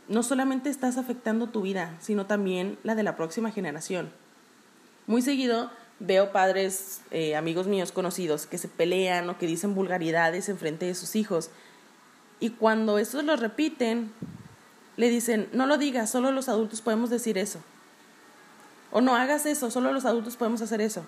no 0.08 0.22
solamente 0.22 0.70
estás 0.70 0.98
afectando 0.98 1.48
tu 1.48 1.62
vida, 1.62 1.96
sino 2.02 2.26
también 2.26 2.78
la 2.84 2.96
de 2.96 3.04
la 3.04 3.16
próxima 3.16 3.52
generación. 3.52 4.12
Muy 5.08 5.22
seguido 5.22 5.72
veo 6.00 6.32
padres, 6.32 7.02
eh, 7.12 7.36
amigos 7.36 7.68
míos 7.68 7.92
conocidos, 7.92 8.46
que 8.46 8.58
se 8.58 8.68
pelean 8.68 9.30
o 9.30 9.38
que 9.38 9.48
dicen 9.48 9.76
vulgaridades 9.76 10.50
en 10.50 10.58
frente 10.58 10.86
de 10.86 10.96
sus 10.96 11.16
hijos. 11.16 11.50
Y 12.40 12.50
cuando 12.52 12.98
estos 12.98 13.24
lo 13.24 13.36
repiten, 13.38 14.12
le 14.98 15.10
dicen, 15.10 15.50
no 15.54 15.66
lo 15.66 15.78
digas, 15.78 16.10
solo 16.10 16.32
los 16.32 16.50
adultos 16.50 16.82
podemos 16.82 17.10
decir 17.10 17.38
eso. 17.38 17.60
O 18.92 19.02
no 19.02 19.16
hagas 19.16 19.46
eso, 19.46 19.72
solo 19.72 19.92
los 19.92 20.06
adultos 20.06 20.38
podemos 20.38 20.62
hacer 20.62 20.82
eso. 20.82 21.04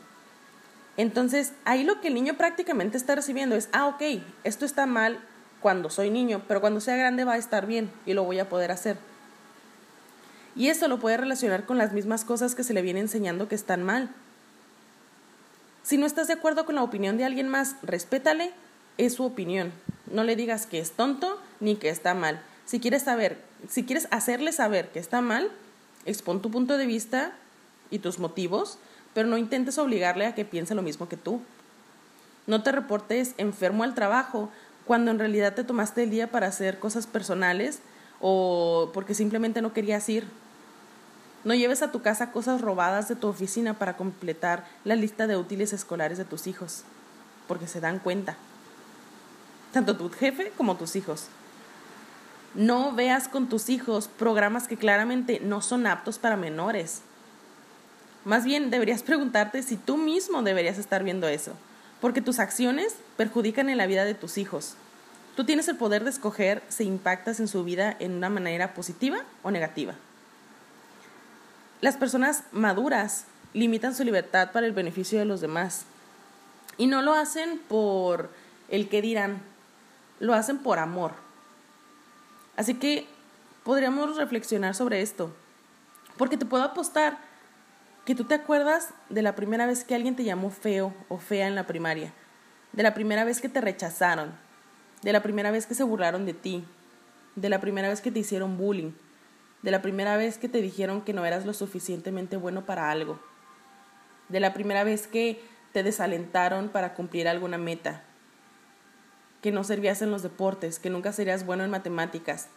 Entonces, 0.98 1.54
ahí 1.66 1.84
lo 1.84 2.02
que 2.02 2.08
el 2.08 2.14
niño 2.14 2.36
prácticamente 2.36 2.98
está 2.98 3.16
recibiendo 3.16 3.56
es, 3.56 3.70
ah, 3.74 3.88
ok, 3.88 4.02
esto 4.44 4.66
está 4.66 4.86
mal, 4.86 5.20
cuando 5.66 5.90
soy 5.90 6.12
niño, 6.12 6.44
pero 6.48 6.62
cuando 6.62 6.80
sea 6.80 6.96
grande 6.96 7.24
va 7.24 7.34
a 7.34 7.38
estar 7.38 7.66
bien 7.66 7.92
y 8.06 8.14
lo 8.14 8.24
voy 8.24 8.38
a 8.38 8.50
poder 8.50 8.72
hacer. 8.72 8.98
Y 10.56 10.70
eso 10.70 10.88
lo 10.88 11.00
puede 11.00 11.18
relacionar 11.18 11.66
con 11.66 11.80
las 11.80 11.92
mismas 11.92 12.24
cosas 12.24 12.54
que 12.54 12.64
se 12.64 12.76
le 12.76 12.84
viene 12.84 13.00
enseñando 13.00 13.48
que 13.48 13.56
están 13.56 13.82
mal. 13.82 14.10
Si 15.82 15.98
no 15.98 16.06
estás 16.06 16.28
de 16.28 16.34
acuerdo 16.34 16.66
con 16.66 16.76
la 16.76 16.84
opinión 16.84 17.18
de 17.18 17.26
alguien 17.26 17.48
más, 17.48 17.78
respétale, 17.82 18.52
es 19.00 19.16
su 19.16 19.24
opinión. 19.24 19.72
No 20.12 20.24
le 20.24 20.36
digas 20.36 20.68
que 20.68 20.80
es 20.80 20.92
tonto 20.92 21.42
ni 21.60 21.78
que 21.78 21.90
está 21.90 22.14
mal. 22.14 22.40
Si 22.66 22.80
quieres 22.80 23.04
saber, 23.04 23.38
si 23.70 23.84
quieres 23.84 24.08
hacerle 24.12 24.52
saber 24.52 24.90
que 24.90 25.00
está 25.00 25.22
mal, 25.22 25.52
expon 26.06 26.42
tu 26.42 26.50
punto 26.50 26.78
de 26.78 26.86
vista 26.86 27.32
y 27.92 28.00
tus 28.00 28.20
motivos, 28.20 28.80
pero 29.14 29.28
no 29.28 29.38
intentes 29.38 29.78
obligarle 29.78 30.26
a 30.26 30.36
que 30.36 30.46
piense 30.46 30.76
lo 30.76 30.82
mismo 30.82 31.08
que 31.08 31.18
tú. 31.18 31.42
No 32.48 32.64
te 32.64 32.72
reportes 32.72 33.34
enfermo 33.38 33.84
al 33.84 33.96
trabajo 33.96 34.50
cuando 34.86 35.12
en 35.12 35.20
realidad 35.20 35.54
te 35.54 35.64
tomaste 35.64 36.04
el 36.04 36.10
día 36.10 36.32
para 36.32 36.48
hacer 36.48 36.80
cosas 36.80 37.08
personales 37.08 37.80
o 38.20 38.92
porque 38.94 39.14
simplemente 39.14 39.62
no 39.62 39.74
querías 39.74 40.08
ir. 40.10 40.28
No 41.44 41.54
lleves 41.54 41.84
a 41.84 41.92
tu 41.92 42.02
casa 42.02 42.32
cosas 42.32 42.62
robadas 42.62 43.08
de 43.08 43.16
tu 43.16 43.28
oficina 43.28 43.76
para 43.76 43.98
completar 43.98 44.66
la 44.84 44.96
lista 44.96 45.28
de 45.28 45.38
útiles 45.38 45.74
escolares 45.74 46.18
de 46.18 46.26
tus 46.26 46.48
hijos, 46.48 46.84
porque 47.48 47.68
se 47.68 47.80
dan 47.80 48.00
cuenta. 48.00 48.36
Tanto 49.72 49.96
tu 49.96 50.10
jefe 50.10 50.52
como 50.58 50.76
tus 50.76 50.96
hijos. 50.96 51.28
No 52.56 52.94
veas 52.94 53.28
con 53.28 53.50
tus 53.50 53.70
hijos 53.70 54.08
programas 54.08 54.68
que 54.68 54.78
claramente 54.78 55.42
no 55.42 55.62
son 55.62 55.88
aptos 55.88 56.18
para 56.18 56.38
menores. 56.38 57.02
Más 58.24 58.46
bien 58.46 58.70
deberías 58.70 59.04
preguntarte 59.04 59.62
si 59.62 59.76
tú 59.76 59.98
mismo 59.98 60.42
deberías 60.42 60.78
estar 60.78 61.04
viendo 61.04 61.28
eso, 61.28 61.52
porque 62.00 62.22
tus 62.22 62.40
acciones 62.40 62.96
perjudican 63.18 63.70
en 63.70 63.78
la 63.78 63.88
vida 63.88 64.06
de 64.06 64.16
tus 64.16 64.38
hijos. 64.38 64.76
Tú 65.36 65.44
tienes 65.44 65.68
el 65.68 65.76
poder 65.76 66.06
de 66.06 66.10
escoger 66.12 66.64
si 66.70 66.86
impactas 66.86 67.42
en 67.42 67.50
su 67.50 67.66
vida 67.66 67.96
en 68.00 68.14
una 68.14 68.30
manera 68.30 68.74
positiva 68.74 69.20
o 69.44 69.52
negativa. 69.52 69.96
Las 71.82 71.98
personas 71.98 72.44
maduras 72.54 73.26
limitan 73.54 73.94
su 73.94 74.06
libertad 74.06 74.52
para 74.54 74.66
el 74.66 74.72
beneficio 74.72 75.20
de 75.20 75.26
los 75.26 75.42
demás. 75.42 75.84
Y 76.78 76.88
no 76.88 77.02
lo 77.02 77.14
hacen 77.14 77.60
por 77.68 78.30
el 78.70 78.88
que 78.88 79.02
dirán, 79.02 79.42
lo 80.20 80.34
hacen 80.34 80.58
por 80.58 80.80
amor. 80.80 81.25
Así 82.56 82.76
que 82.76 83.06
podríamos 83.64 84.16
reflexionar 84.16 84.76
sobre 84.76 85.02
esto, 85.02 85.34
porque 86.18 86.38
te 86.38 86.46
puedo 86.46 86.64
apostar 86.64 87.18
que 88.06 88.16
tú 88.16 88.24
te 88.24 88.36
acuerdas 88.36 88.94
de 89.10 89.22
la 89.22 89.36
primera 89.36 89.66
vez 89.66 89.84
que 89.84 89.96
alguien 89.96 90.16
te 90.16 90.24
llamó 90.24 90.52
feo 90.52 90.94
o 91.10 91.18
fea 91.18 91.48
en 91.48 91.56
la 91.56 91.68
primaria, 91.68 92.14
de 92.72 92.84
la 92.84 92.94
primera 92.94 93.24
vez 93.24 93.42
que 93.42 93.50
te 93.50 93.62
rechazaron, 93.62 94.34
de 95.02 95.12
la 95.12 95.24
primera 95.24 95.52
vez 95.52 95.66
que 95.66 95.74
se 95.74 95.84
burlaron 95.84 96.26
de 96.26 96.34
ti, 96.34 96.64
de 97.36 97.50
la 97.50 97.60
primera 97.60 97.90
vez 97.90 98.02
que 98.02 98.12
te 98.12 98.20
hicieron 98.20 98.58
bullying, 98.58 98.92
de 99.64 99.72
la 99.72 99.82
primera 99.82 100.16
vez 100.16 100.38
que 100.38 100.48
te 100.48 100.62
dijeron 100.62 101.02
que 101.02 101.14
no 101.14 101.26
eras 101.26 101.46
lo 101.46 101.54
suficientemente 101.54 102.38
bueno 102.38 102.66
para 102.66 102.92
algo, 102.92 103.20
de 104.30 104.40
la 104.40 104.54
primera 104.54 104.84
vez 104.84 105.08
que 105.08 105.42
te 105.74 105.84
desalentaron 105.84 106.70
para 106.70 106.94
cumplir 106.94 107.28
alguna 107.28 107.58
meta, 107.58 108.04
que 109.46 109.52
no 109.52 109.64
servías 109.64 110.02
en 110.02 110.10
los 110.10 110.24
deportes, 110.24 110.80
que 110.80 110.90
nunca 110.90 111.14
serías 111.14 111.46
bueno 111.46 111.64
en 111.64 111.70
matemáticas. 111.70 112.48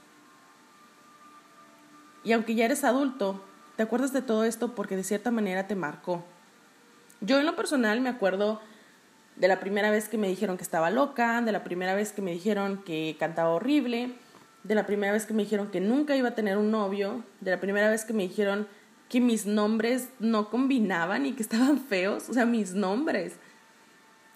Y 2.24 2.32
aunque 2.32 2.54
ya 2.54 2.64
eres 2.64 2.82
adulto, 2.82 3.44
te 3.76 3.82
acuerdas 3.82 4.14
de 4.14 4.22
todo 4.22 4.44
esto 4.44 4.74
porque 4.74 4.96
de 4.96 5.04
cierta 5.04 5.30
manera 5.30 5.66
te 5.66 5.74
marcó. 5.74 6.24
Yo 7.20 7.38
en 7.38 7.44
lo 7.44 7.56
personal 7.56 8.00
me 8.00 8.08
acuerdo 8.08 8.62
de 9.36 9.48
la 9.48 9.60
primera 9.60 9.90
vez 9.90 10.08
que 10.08 10.16
me 10.16 10.28
dijeron 10.28 10.56
que 10.56 10.62
estaba 10.62 10.88
loca, 10.88 11.42
de 11.42 11.52
la 11.52 11.62
primera 11.62 11.94
vez 11.94 12.12
que 12.12 12.22
me 12.22 12.32
dijeron 12.32 12.82
que 12.82 13.16
cantaba 13.20 13.50
horrible, 13.50 14.14
de 14.64 14.74
la 14.74 14.86
primera 14.86 15.12
vez 15.12 15.26
que 15.26 15.34
me 15.34 15.42
dijeron 15.42 15.70
que 15.70 15.82
nunca 15.82 16.16
iba 16.16 16.30
a 16.30 16.34
tener 16.34 16.56
un 16.56 16.70
novio, 16.70 17.22
de 17.42 17.50
la 17.50 17.60
primera 17.60 17.90
vez 17.90 18.06
que 18.06 18.14
me 18.14 18.22
dijeron 18.22 18.66
que 19.10 19.20
mis 19.20 19.44
nombres 19.44 20.08
no 20.20 20.48
combinaban 20.48 21.26
y 21.26 21.34
que 21.34 21.42
estaban 21.42 21.80
feos, 21.90 22.30
o 22.30 22.32
sea, 22.32 22.46
mis 22.46 22.72
nombres. 22.72 23.34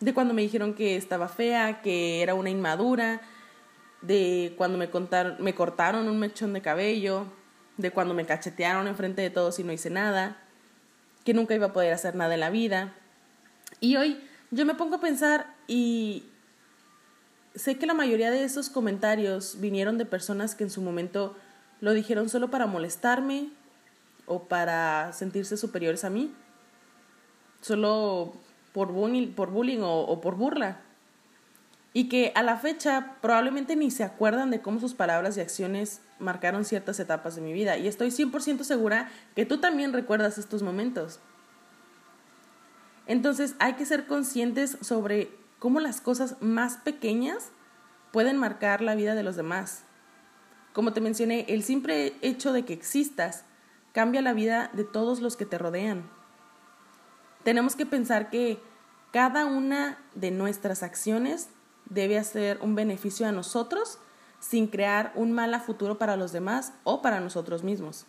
De 0.02 0.12
cuando 0.12 0.34
me 0.34 0.42
dijeron 0.42 0.74
que 0.74 0.96
estaba 0.96 1.28
fea, 1.28 1.80
que 1.80 2.22
era 2.22 2.34
una 2.34 2.50
inmadura, 2.50 3.20
de 4.00 4.52
cuando 4.58 4.76
me, 4.76 4.90
contaron, 4.90 5.36
me 5.38 5.54
cortaron 5.54 6.08
un 6.08 6.18
mechón 6.18 6.52
de 6.52 6.60
cabello, 6.60 7.26
de 7.76 7.92
cuando 7.92 8.12
me 8.12 8.26
cachetearon 8.26 8.88
enfrente 8.88 9.22
de 9.22 9.30
todos 9.30 9.60
y 9.60 9.64
no 9.64 9.72
hice 9.72 9.90
nada, 9.90 10.38
que 11.24 11.34
nunca 11.34 11.54
iba 11.54 11.68
a 11.68 11.72
poder 11.72 11.92
hacer 11.92 12.16
nada 12.16 12.34
en 12.34 12.40
la 12.40 12.50
vida. 12.50 12.94
Y 13.78 13.94
hoy 13.94 14.20
yo 14.50 14.66
me 14.66 14.74
pongo 14.74 14.96
a 14.96 15.00
pensar 15.00 15.54
y 15.68 16.24
sé 17.54 17.78
que 17.78 17.86
la 17.86 17.94
mayoría 17.94 18.32
de 18.32 18.42
esos 18.42 18.70
comentarios 18.70 19.60
vinieron 19.60 19.98
de 19.98 20.04
personas 20.04 20.56
que 20.56 20.64
en 20.64 20.70
su 20.70 20.82
momento 20.82 21.36
lo 21.80 21.92
dijeron 21.92 22.28
solo 22.28 22.50
para 22.50 22.66
molestarme 22.66 23.50
o 24.26 24.48
para 24.48 25.12
sentirse 25.12 25.56
superiores 25.56 26.02
a 26.04 26.10
mí, 26.10 26.34
solo 27.60 28.32
por 28.72 28.92
bullying, 28.92 29.80
o, 29.82 30.20
por 30.20 30.36
burla. 30.36 30.80
Y 31.94 32.08
que 32.08 32.32
a 32.34 32.42
la 32.42 32.56
fecha 32.56 33.16
probablemente 33.20 33.76
ni 33.76 33.90
se 33.90 34.02
acuerdan 34.02 34.50
de 34.50 34.62
cómo 34.62 34.80
sus 34.80 34.94
palabras 34.94 35.36
y 35.36 35.40
acciones 35.40 36.00
marcaron 36.18 36.64
ciertas 36.64 36.98
etapas 37.00 37.34
de 37.36 37.42
mi 37.42 37.52
vida. 37.52 37.76
Y 37.76 37.86
estoy 37.86 38.08
100% 38.08 38.62
segura 38.62 39.10
que 39.36 39.44
tú 39.44 39.58
también 39.58 39.92
recuerdas 39.92 40.38
estos 40.38 40.62
momentos. 40.62 41.20
Entonces 43.06 43.56
hay 43.58 43.74
que 43.74 43.84
ser 43.84 44.06
conscientes 44.06 44.78
sobre 44.80 45.30
cómo 45.58 45.80
las 45.80 46.00
cosas 46.00 46.36
más 46.40 46.78
pequeñas 46.78 47.50
pueden 48.10 48.38
marcar 48.38 48.80
la 48.80 48.94
vida 48.94 49.14
de 49.14 49.22
los 49.22 49.36
demás. 49.36 49.84
Como 50.72 50.94
te 50.94 51.02
mencioné, 51.02 51.44
el 51.48 51.62
simple 51.62 52.14
hecho 52.22 52.52
de 52.52 52.64
que 52.64 52.72
existas 52.72 53.44
cambia 53.92 54.22
la 54.22 54.32
vida 54.32 54.70
de 54.72 54.84
todos 54.84 55.20
los 55.20 55.36
que 55.36 55.44
te 55.44 55.58
rodean. 55.58 56.08
Tenemos 57.44 57.76
que 57.76 57.86
pensar 57.86 58.30
que 58.30 58.60
cada 59.12 59.46
una 59.46 59.98
de 60.14 60.30
nuestras 60.30 60.82
acciones 60.82 61.48
debe 61.86 62.18
hacer 62.18 62.58
un 62.62 62.74
beneficio 62.74 63.26
a 63.26 63.32
nosotros 63.32 63.98
sin 64.40 64.66
crear 64.66 65.12
un 65.14 65.32
mal 65.32 65.58
futuro 65.60 65.98
para 65.98 66.16
los 66.16 66.32
demás 66.32 66.72
o 66.84 67.02
para 67.02 67.20
nosotros 67.20 67.62
mismos. 67.62 68.06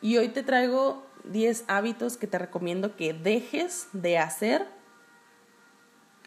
Y 0.00 0.16
hoy 0.16 0.28
te 0.28 0.42
traigo 0.42 1.06
10 1.24 1.64
hábitos 1.68 2.16
que 2.16 2.26
te 2.26 2.38
recomiendo 2.38 2.96
que 2.96 3.12
dejes 3.12 3.88
de 3.92 4.18
hacer 4.18 4.66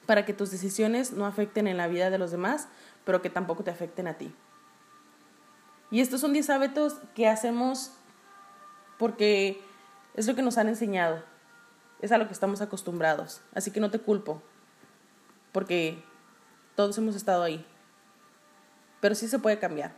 para 0.05 0.25
que 0.25 0.33
tus 0.33 0.51
decisiones 0.51 1.13
no 1.13 1.25
afecten 1.25 1.67
en 1.67 1.77
la 1.77 1.87
vida 1.87 2.09
de 2.09 2.17
los 2.17 2.31
demás, 2.31 2.67
pero 3.05 3.21
que 3.21 3.29
tampoco 3.29 3.63
te 3.63 3.71
afecten 3.71 4.07
a 4.07 4.15
ti. 4.15 4.33
Y 5.91 6.01
estos 6.01 6.21
son 6.21 6.33
10 6.33 6.49
hábitos 6.49 6.95
que 7.15 7.27
hacemos 7.27 7.91
porque 8.97 9.61
es 10.13 10.27
lo 10.27 10.35
que 10.35 10.41
nos 10.41 10.57
han 10.57 10.67
enseñado, 10.67 11.23
es 12.03 12.11
a 12.11 12.17
lo 12.17 12.27
que 12.27 12.33
estamos 12.33 12.59
acostumbrados. 12.59 13.39
Así 13.55 13.71
que 13.71 13.79
no 13.79 13.89
te 13.89 13.97
culpo, 13.97 14.43
porque 15.53 16.03
todos 16.75 16.97
hemos 16.97 17.15
estado 17.15 17.43
ahí. 17.43 17.65
Pero 18.99 19.15
sí 19.15 19.29
se 19.29 19.39
puede 19.39 19.57
cambiar. 19.57 19.95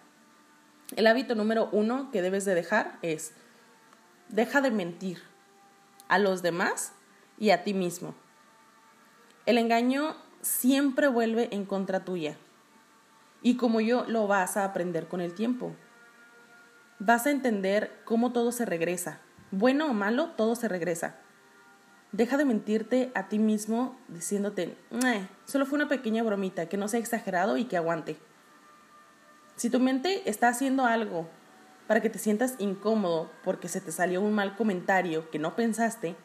El 0.96 1.08
hábito 1.08 1.34
número 1.34 1.68
uno 1.72 2.12
que 2.12 2.22
debes 2.22 2.46
de 2.46 2.54
dejar 2.54 3.00
es, 3.02 3.34
deja 4.30 4.62
de 4.62 4.70
mentir 4.70 5.24
a 6.08 6.20
los 6.20 6.44
demás 6.44 6.94
y 7.40 7.50
a 7.50 7.64
ti 7.64 7.74
mismo. 7.74 8.14
El 9.48 9.58
engaño 9.58 10.16
siempre 10.42 11.08
vuelve 11.08 11.50
en 11.56 11.66
contra 11.66 12.06
tuya. 12.06 12.38
Y 13.42 13.58
como 13.58 13.82
yo, 13.82 14.06
lo 14.08 14.28
vas 14.28 14.58
a 14.58 14.64
aprender 14.64 15.08
con 15.08 15.22
el 15.22 15.34
tiempo. 15.34 15.76
Vas 17.00 17.26
a 17.26 17.32
entender 17.32 18.00
cómo 18.06 18.32
todo 18.32 18.52
se 18.52 18.66
regresa. 18.66 19.22
Bueno 19.50 19.88
o 19.88 19.94
malo, 19.94 20.34
todo 20.38 20.56
se 20.56 20.68
regresa. 20.68 21.25
Deja 22.12 22.38
de 22.38 22.46
mentirte 22.46 23.12
a 23.14 23.28
ti 23.28 23.40
mismo 23.40 24.00
diciéndote, 24.08 24.78
solo 25.46 25.66
fue 25.66 25.78
una 25.78 25.90
pequeña 25.90 26.24
bromita, 26.24 26.68
que 26.68 26.78
no 26.78 26.88
sea 26.88 27.00
exagerado 27.00 27.58
y 27.58 27.66
que 27.66 27.78
aguante. 27.78 28.18
Si 29.56 29.70
tu 29.70 29.80
mente 29.80 30.30
está 30.30 30.50
haciendo 30.50 30.86
algo 30.86 31.28
para 31.88 32.02
que 32.02 32.10
te 32.10 32.20
sientas 32.20 32.56
incómodo 32.60 33.32
porque 33.44 33.68
se 33.68 33.82
te 33.82 33.92
salió 33.92 34.22
un 34.22 34.34
mal 34.34 34.56
comentario 34.56 35.30
que 35.30 35.40
no 35.40 35.56
pensaste, 35.56 36.16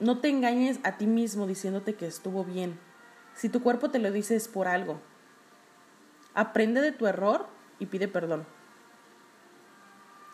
no 0.00 0.20
te 0.20 0.28
engañes 0.28 0.80
a 0.82 0.96
ti 0.96 1.06
mismo 1.06 1.46
diciéndote 1.46 1.94
que 1.94 2.06
estuvo 2.06 2.44
bien. 2.44 2.78
Si 3.34 3.48
tu 3.48 3.62
cuerpo 3.62 3.90
te 3.90 3.98
lo 3.98 4.10
dice 4.10 4.36
es 4.36 4.48
por 4.48 4.68
algo. 4.68 5.00
Aprende 6.34 6.80
de 6.80 6.92
tu 6.92 7.06
error 7.06 7.46
y 7.78 7.86
pide 7.86 8.08
perdón. 8.08 8.46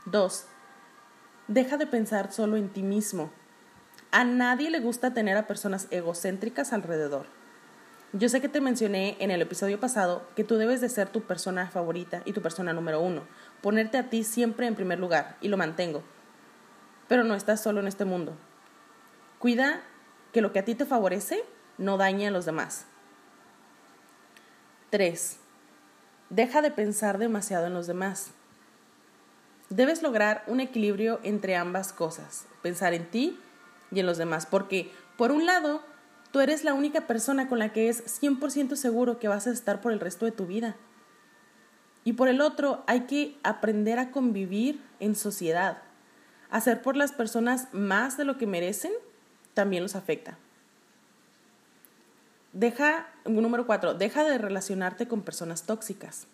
2. 0.07 0.46
Deja 1.48 1.76
de 1.76 1.87
pensar 1.87 2.33
solo 2.33 2.57
en 2.57 2.68
ti 2.68 2.83
mismo. 2.83 3.31
A 4.12 4.25
nadie 4.25 4.70
le 4.70 4.81
gusta 4.81 5.14
tener 5.14 5.37
a 5.37 5.46
personas 5.46 5.87
egocéntricas 5.90 6.73
alrededor. 6.73 7.27
Yo 8.12 8.29
sé 8.29 8.40
que 8.40 8.49
te 8.49 8.61
mencioné 8.61 9.16
en 9.20 9.31
el 9.31 9.40
episodio 9.40 9.79
pasado 9.79 10.27
que 10.35 10.42
tú 10.42 10.57
debes 10.57 10.81
de 10.81 10.88
ser 10.88 11.09
tu 11.09 11.23
persona 11.23 11.70
favorita 11.70 12.23
y 12.25 12.33
tu 12.33 12.42
persona 12.42 12.73
número 12.73 13.01
uno, 13.01 13.23
ponerte 13.62 13.99
a 13.99 14.11
ti 14.11 14.25
siempre 14.25 14.66
en 14.66 14.75
primer 14.75 14.99
lugar, 14.99 15.37
y 15.40 15.46
lo 15.46 15.57
mantengo. 15.57 16.03
Pero 17.07 17.23
no 17.23 17.37
estás 17.37 17.62
solo 17.62 17.79
en 17.79 17.87
este 17.87 18.05
mundo. 18.05 18.37
Cuida 19.38 19.81
que 20.33 20.40
lo 20.40 20.53
que 20.53 20.59
a 20.59 20.64
ti 20.64 20.75
te 20.75 20.87
favorece 20.87 21.44
no 21.79 21.96
dañe 21.96 22.27
a 22.27 22.33
los 22.33 22.46
demás. 22.46 22.87
3. 24.90 25.38
Deja 26.31 26.62
de 26.62 26.73
pensar 26.73 27.18
demasiado 27.18 27.68
en 27.68 27.75
los 27.75 27.87
demás. 27.87 28.33
Debes 29.68 30.03
lograr 30.03 30.42
un 30.49 30.59
equilibrio 30.59 31.20
entre 31.23 31.55
ambas 31.55 31.92
cosas, 31.92 32.46
pensar 32.61 32.92
en 32.92 33.09
ti 33.09 33.38
y 33.90 34.00
en 34.00 34.07
los 34.07 34.18
demás, 34.18 34.46
porque 34.46 34.90
por 35.16 35.33
un 35.33 35.46
lado, 35.46 35.83
Tú 36.31 36.38
eres 36.38 36.62
la 36.62 36.74
única 36.74 37.07
persona 37.07 37.48
con 37.48 37.59
la 37.59 37.72
que 37.72 37.88
es 37.88 38.22
100% 38.22 38.76
seguro 38.76 39.18
que 39.18 39.29
vas 39.29 39.46
a 39.46 39.50
estar 39.50 39.81
por 39.81 39.92
el 39.92 40.00
resto 40.00 40.26
de 40.26 40.33
tu 40.33 40.46
vida. 40.46 40.76
Y 42.05 42.12
por 42.12 42.29
el 42.29 42.40
otro, 42.40 42.85
hay 42.87 43.03
que 43.03 43.37
aprender 43.42 43.98
a 43.98 44.11
convivir 44.11 44.81
en 45.00 45.16
sociedad. 45.16 45.83
Hacer 46.50 46.83
por 46.83 46.96
las 46.96 47.12
personas 47.12 47.68
más 47.72 48.16
de 48.16 48.24
lo 48.24 48.38
que 48.38 48.46
merecen 48.46 48.92
también 49.55 49.83
los 49.83 49.96
afecta. 49.96 50.38
Deja, 52.53 53.09
número 53.24 53.66
cuatro, 53.66 53.94
deja 53.94 54.24
de 54.24 54.38
relacionarte 54.38 55.09
con 55.09 55.22
personas 55.22 55.64
tóxicas. 55.64 56.26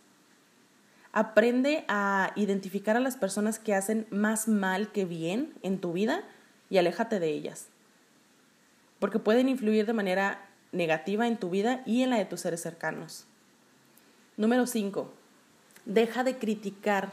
Aprende 1.12 1.84
a 1.88 2.32
identificar 2.36 2.96
a 2.96 3.00
las 3.00 3.16
personas 3.16 3.58
que 3.58 3.74
hacen 3.74 4.06
más 4.10 4.48
mal 4.48 4.92
que 4.92 5.06
bien 5.06 5.54
en 5.62 5.80
tu 5.80 5.92
vida 5.94 6.22
y 6.70 6.78
aléjate 6.78 7.20
de 7.20 7.28
ellas. 7.28 7.68
Porque 8.98 9.18
pueden 9.18 9.48
influir 9.48 9.86
de 9.86 9.92
manera 9.92 10.48
negativa 10.72 11.26
en 11.26 11.36
tu 11.36 11.50
vida 11.50 11.82
y 11.86 12.02
en 12.02 12.10
la 12.10 12.18
de 12.18 12.24
tus 12.24 12.40
seres 12.40 12.60
cercanos. 12.62 13.26
Número 14.36 14.66
cinco, 14.66 15.12
deja 15.84 16.24
de 16.24 16.38
criticar. 16.38 17.12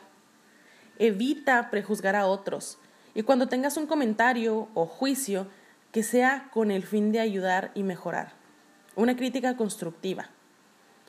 Evita 1.00 1.70
prejuzgar 1.70 2.16
a 2.16 2.26
otros. 2.26 2.78
Y 3.16 3.24
cuando 3.24 3.48
tengas 3.48 3.78
un 3.78 3.88
comentario 3.88 4.70
o 4.74 4.86
juicio, 4.86 5.48
que 5.92 6.04
sea 6.04 6.50
con 6.52 6.72
el 6.72 6.84
fin 6.84 7.12
de 7.12 7.20
ayudar 7.20 7.72
y 7.76 7.84
mejorar. 7.84 8.34
Una 8.96 9.16
crítica 9.16 9.56
constructiva. 9.56 10.30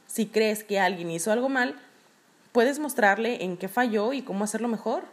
Si 0.07 0.27
crees 0.27 0.63
que 0.63 0.79
alguien 0.79 1.11
hizo 1.11 1.33
algo 1.33 1.49
mal, 1.49 1.81
puedes 2.53 2.79
mostrarle 2.79 3.45
en 3.45 3.57
qué 3.57 3.69
falló 3.69 4.13
y 4.13 4.23
cómo 4.23 4.45
hacerlo 4.45 4.69
mejor. 4.69 5.05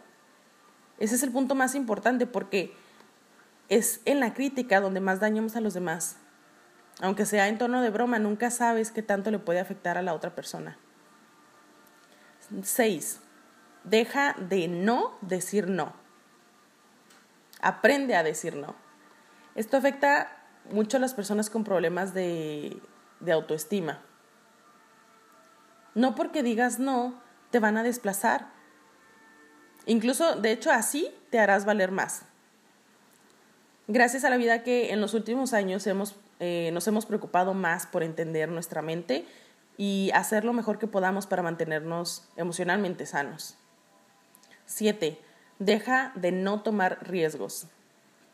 Ese 0.98 1.14
es 1.14 1.22
el 1.22 1.32
punto 1.32 1.54
más 1.54 1.74
importante 1.74 2.26
porque 2.26 2.74
es 3.72 4.02
en 4.04 4.20
la 4.20 4.34
crítica 4.34 4.82
donde 4.82 5.00
más 5.00 5.18
dañamos 5.18 5.56
a 5.56 5.62
los 5.62 5.72
demás. 5.72 6.16
Aunque 7.00 7.24
sea 7.24 7.48
en 7.48 7.56
tono 7.56 7.80
de 7.80 7.88
broma, 7.88 8.18
nunca 8.18 8.50
sabes 8.50 8.92
qué 8.92 9.02
tanto 9.02 9.30
le 9.30 9.38
puede 9.38 9.60
afectar 9.60 9.96
a 9.96 10.02
la 10.02 10.12
otra 10.12 10.34
persona. 10.34 10.76
6. 12.62 13.20
Deja 13.84 14.34
de 14.34 14.68
no 14.68 15.16
decir 15.22 15.68
no. 15.68 15.94
Aprende 17.62 18.14
a 18.14 18.22
decir 18.22 18.56
no. 18.56 18.74
Esto 19.54 19.78
afecta 19.78 20.44
mucho 20.70 20.98
a 20.98 21.00
las 21.00 21.14
personas 21.14 21.48
con 21.48 21.64
problemas 21.64 22.12
de, 22.12 22.76
de 23.20 23.32
autoestima. 23.32 24.02
No 25.94 26.14
porque 26.14 26.42
digas 26.42 26.78
no, 26.78 27.22
te 27.50 27.58
van 27.58 27.78
a 27.78 27.82
desplazar. 27.82 28.50
Incluso, 29.86 30.36
de 30.36 30.52
hecho, 30.52 30.70
así 30.70 31.10
te 31.30 31.38
harás 31.38 31.64
valer 31.64 31.90
más. 31.90 32.26
Gracias 33.88 34.24
a 34.24 34.30
la 34.30 34.36
vida 34.36 34.62
que 34.62 34.92
en 34.92 35.00
los 35.00 35.12
últimos 35.12 35.52
años 35.52 35.86
hemos, 35.86 36.14
eh, 36.38 36.70
nos 36.72 36.86
hemos 36.86 37.04
preocupado 37.04 37.52
más 37.52 37.86
por 37.86 38.04
entender 38.04 38.48
nuestra 38.48 38.80
mente 38.80 39.26
y 39.76 40.10
hacer 40.14 40.44
lo 40.44 40.52
mejor 40.52 40.78
que 40.78 40.86
podamos 40.86 41.26
para 41.26 41.42
mantenernos 41.42 42.28
emocionalmente 42.36 43.06
sanos. 43.06 43.56
7. 44.66 45.18
Deja 45.58 46.12
de 46.14 46.30
no 46.30 46.62
tomar 46.62 46.98
riesgos. 47.08 47.66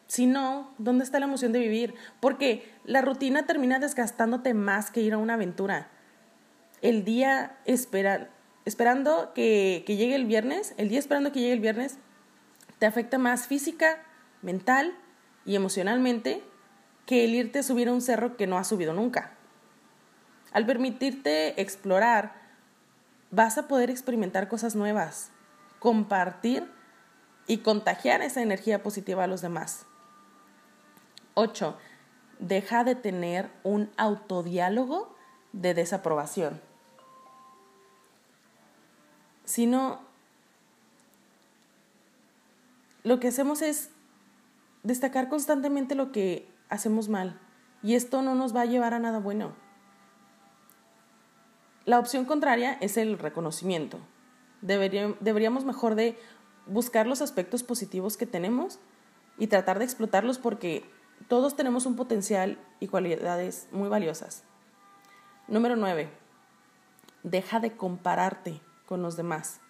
Si 0.07 0.27
no, 0.27 0.75
¿dónde 0.77 1.05
está 1.05 1.19
la 1.19 1.27
emoción 1.27 1.53
de 1.53 1.61
vivir? 1.61 1.95
Porque 2.21 2.71
la 2.85 3.01
rutina 3.01 3.47
termina 3.47 3.79
desgastándote 3.79 4.53
más 4.53 4.91
que 4.91 5.01
ir 5.01 5.15
a 5.15 5.19
una 5.19 5.35
aventura. 5.35 5.89
El 6.83 7.05
día 7.05 7.59
esperando 7.65 9.33
que, 9.35 9.83
que 9.87 9.97
llegue 9.97 10.15
el 10.15 10.27
viernes, 10.27 10.75
el 10.77 10.91
día 10.91 10.99
esperando 10.99 11.33
que 11.33 11.41
llegue 11.41 11.55
el 11.55 11.61
viernes, 11.61 11.99
te 12.79 12.87
afecta 12.87 13.19
más 13.19 13.47
física, 13.47 14.03
mental 14.43 14.95
y 15.49 15.57
emocionalmente 15.57 16.45
que 17.07 17.25
el 17.25 17.35
irte 17.35 17.61
a 17.61 17.63
subir 17.63 17.89
a 17.89 17.93
un 17.95 18.03
cerro 18.03 18.37
que 18.37 18.47
no 18.47 18.59
has 18.59 18.69
subido 18.69 18.93
nunca. 18.93 19.33
Al 20.53 20.67
permitirte 20.67 21.59
explorar, 21.59 22.35
vas 23.31 23.57
a 23.57 23.67
poder 23.67 23.89
experimentar 23.89 24.49
cosas 24.49 24.77
nuevas, 24.77 25.31
compartir 25.79 26.71
y 27.47 27.59
contagiar 27.59 28.21
esa 28.21 28.43
energía 28.43 28.83
positiva 28.83 29.25
a 29.25 29.27
los 29.27 29.41
demás. 29.41 29.87
8. 31.33 31.79
Deja 32.41 32.85
de 32.85 32.95
tener 32.95 33.51
un 33.63 33.91
autodiálogo 33.97 35.17
de 35.55 35.73
desaprobación. 35.73 36.61
Sino, 39.47 40.03
lo 43.03 43.19
que 43.19 43.29
hacemos 43.29 43.63
es 43.63 43.89
destacar 44.89 45.29
constantemente 45.29 45.95
lo 45.95 46.11
que 46.11 46.51
hacemos 46.71 47.09
mal. 47.09 47.39
Y 47.83 47.95
esto 47.95 48.23
no 48.23 48.35
nos 48.35 48.57
va 48.57 48.63
a 48.63 48.67
llevar 48.67 48.95
a 48.95 48.99
nada 48.99 49.21
bueno. 49.21 49.53
La 51.85 51.99
opción 51.99 52.25
contraria 52.25 52.73
es 52.81 52.97
el 52.97 53.19
reconocimiento. 53.19 54.01
deberíamos 54.61 55.65
mejor 55.65 55.95
de 55.95 56.19
buscar 56.67 57.07
los 57.07 57.23
aspectos 57.23 57.63
positivos 57.63 58.17
que 58.17 58.27
tenemos 58.27 58.81
y 59.39 59.47
tratar 59.47 59.79
de 59.79 59.85
explotarlos 59.85 60.39
porque 60.39 60.91
todos 61.29 61.55
tenemos 61.55 61.87
un 61.87 61.95
potencial 61.95 62.59
y 62.81 62.89
cualidades 62.89 63.69
muy 63.71 63.89
valiosas. 63.89 64.45
Número 65.47 65.77
9. 65.77 66.11
Deja 67.23 67.61
de 67.61 67.77
compararte 67.77 68.61
con 68.87 69.03
los 69.03 69.17
demás. 69.17 69.61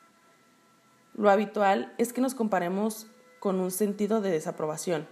Lo 1.14 1.28
habitual 1.31 1.92
es 1.98 2.12
que 2.12 2.20
nos 2.20 2.35
comparemos 2.35 3.09
con 3.38 3.61
un 3.61 3.70
sentido 3.70 4.20
de 4.20 4.31
desaprobación. 4.31 5.07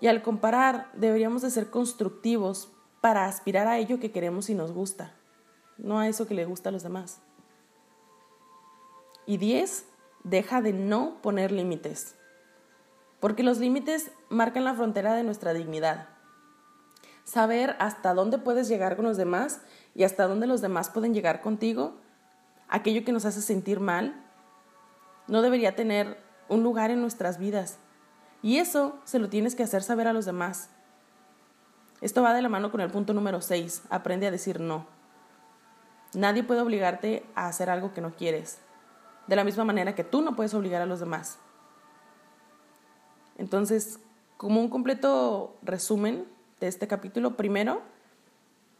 Y 0.00 0.08
al 0.08 0.22
comparar 0.22 0.90
deberíamos 0.94 1.42
de 1.42 1.50
ser 1.50 1.70
constructivos 1.70 2.70
para 3.00 3.26
aspirar 3.26 3.66
a 3.66 3.78
ello 3.78 4.00
que 4.00 4.12
queremos 4.12 4.50
y 4.50 4.54
nos 4.54 4.72
gusta, 4.72 5.14
no 5.78 5.98
a 5.98 6.08
eso 6.08 6.26
que 6.26 6.34
le 6.34 6.44
gusta 6.44 6.68
a 6.68 6.72
los 6.72 6.82
demás. 6.82 7.20
Y 9.26 9.38
10. 9.38 9.86
Deja 10.24 10.62
de 10.62 10.72
no 10.72 11.20
poner 11.20 11.52
límites 11.52 12.16
porque 13.24 13.42
los 13.42 13.56
límites 13.56 14.10
marcan 14.28 14.64
la 14.64 14.74
frontera 14.74 15.14
de 15.14 15.22
nuestra 15.22 15.54
dignidad. 15.54 16.08
Saber 17.24 17.74
hasta 17.78 18.12
dónde 18.12 18.36
puedes 18.36 18.68
llegar 18.68 18.96
con 18.96 19.06
los 19.06 19.16
demás 19.16 19.62
y 19.94 20.04
hasta 20.04 20.26
dónde 20.26 20.46
los 20.46 20.60
demás 20.60 20.90
pueden 20.90 21.14
llegar 21.14 21.40
contigo, 21.40 21.96
aquello 22.68 23.02
que 23.02 23.12
nos 23.12 23.24
hace 23.24 23.40
sentir 23.40 23.80
mal, 23.80 24.22
no 25.26 25.40
debería 25.40 25.74
tener 25.74 26.18
un 26.48 26.62
lugar 26.62 26.90
en 26.90 27.00
nuestras 27.00 27.38
vidas. 27.38 27.78
Y 28.42 28.58
eso 28.58 28.98
se 29.04 29.18
lo 29.18 29.28
tienes 29.28 29.54
que 29.54 29.62
hacer 29.62 29.82
saber 29.82 30.06
a 30.06 30.12
los 30.12 30.24
demás. 30.24 30.68
Esto 32.00 32.22
va 32.22 32.34
de 32.34 32.42
la 32.42 32.48
mano 32.48 32.70
con 32.70 32.80
el 32.80 32.90
punto 32.90 33.14
número 33.14 33.40
6, 33.40 33.84
aprende 33.88 34.26
a 34.26 34.30
decir 34.30 34.60
no. 34.60 34.86
Nadie 36.12 36.42
puede 36.42 36.60
obligarte 36.60 37.24
a 37.34 37.48
hacer 37.48 37.70
algo 37.70 37.94
que 37.94 38.00
no 38.00 38.14
quieres, 38.14 38.58
de 39.26 39.36
la 39.36 39.44
misma 39.44 39.64
manera 39.64 39.94
que 39.94 40.04
tú 40.04 40.20
no 40.20 40.36
puedes 40.36 40.52
obligar 40.54 40.82
a 40.82 40.86
los 40.86 41.00
demás. 41.00 41.38
Entonces, 43.38 43.98
como 44.36 44.60
un 44.60 44.68
completo 44.68 45.56
resumen 45.62 46.26
de 46.60 46.68
este 46.68 46.86
capítulo, 46.86 47.36
primero 47.36 47.82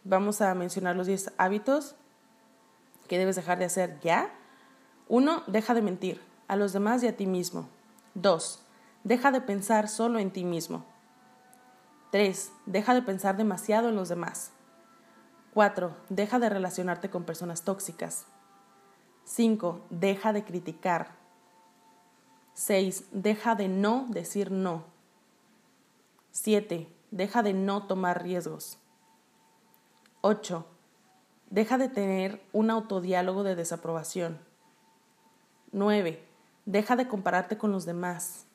vamos 0.05 0.43
a 0.43 0.55
mencionar 0.55 0.95
los 0.95 1.07
10 1.07 1.33
hábitos 1.39 1.97
que 3.09 3.19
debes 3.19 3.37
dejar 3.37 3.59
de 3.59 3.65
hacer 3.65 3.99
ya. 4.01 4.31
Uno, 5.09 5.43
deja 5.47 5.75
de 5.75 5.83
mentir 5.83 6.34
a 6.49 6.57
los 6.57 6.73
demás 6.73 7.03
y 7.03 7.09
a 7.09 7.17
ti 7.17 7.27
mismo. 7.27 7.69
Dos, 8.15 8.61
deja 9.03 9.31
de 9.31 9.41
pensar 9.41 9.89
solo 9.89 10.19
en 10.19 10.31
ti 10.31 10.45
mismo. 10.45 10.85
Tres, 12.11 12.53
deja 12.67 12.95
de 12.95 13.03
pensar 13.03 13.37
demasiado 13.37 13.89
en 13.89 13.97
los 13.97 14.09
demás. 14.09 14.53
Cuatro, 15.53 15.97
deja 16.09 16.39
de 16.39 16.49
relacionarte 16.49 17.11
con 17.11 17.25
personas 17.25 17.63
tóxicas. 17.63 18.27
Cinco, 19.25 19.81
deja 19.91 20.33
de 20.33 20.45
criticar 20.45 21.25
6. 22.55 23.07
Deja 23.11 23.57
de 23.57 23.69
no 23.69 24.07
decir 24.09 24.53
no. 24.53 24.85
7. 26.31 26.89
Deja 27.11 27.43
de 27.43 27.53
no 27.53 27.87
tomar 27.87 28.23
riesgos. 28.23 28.79
8. 30.21 30.65
Deja 31.51 31.79
de 31.79 31.89
tener 31.89 32.41
un 32.53 32.71
autodiálogo 32.71 33.43
de 33.43 33.57
desaprobación. 33.57 34.39
9. 35.73 36.24
Deja 36.67 36.97
de 36.97 37.09
compararte 37.09 37.59
con 37.59 37.73
los 37.73 37.85
demás. 37.85 38.47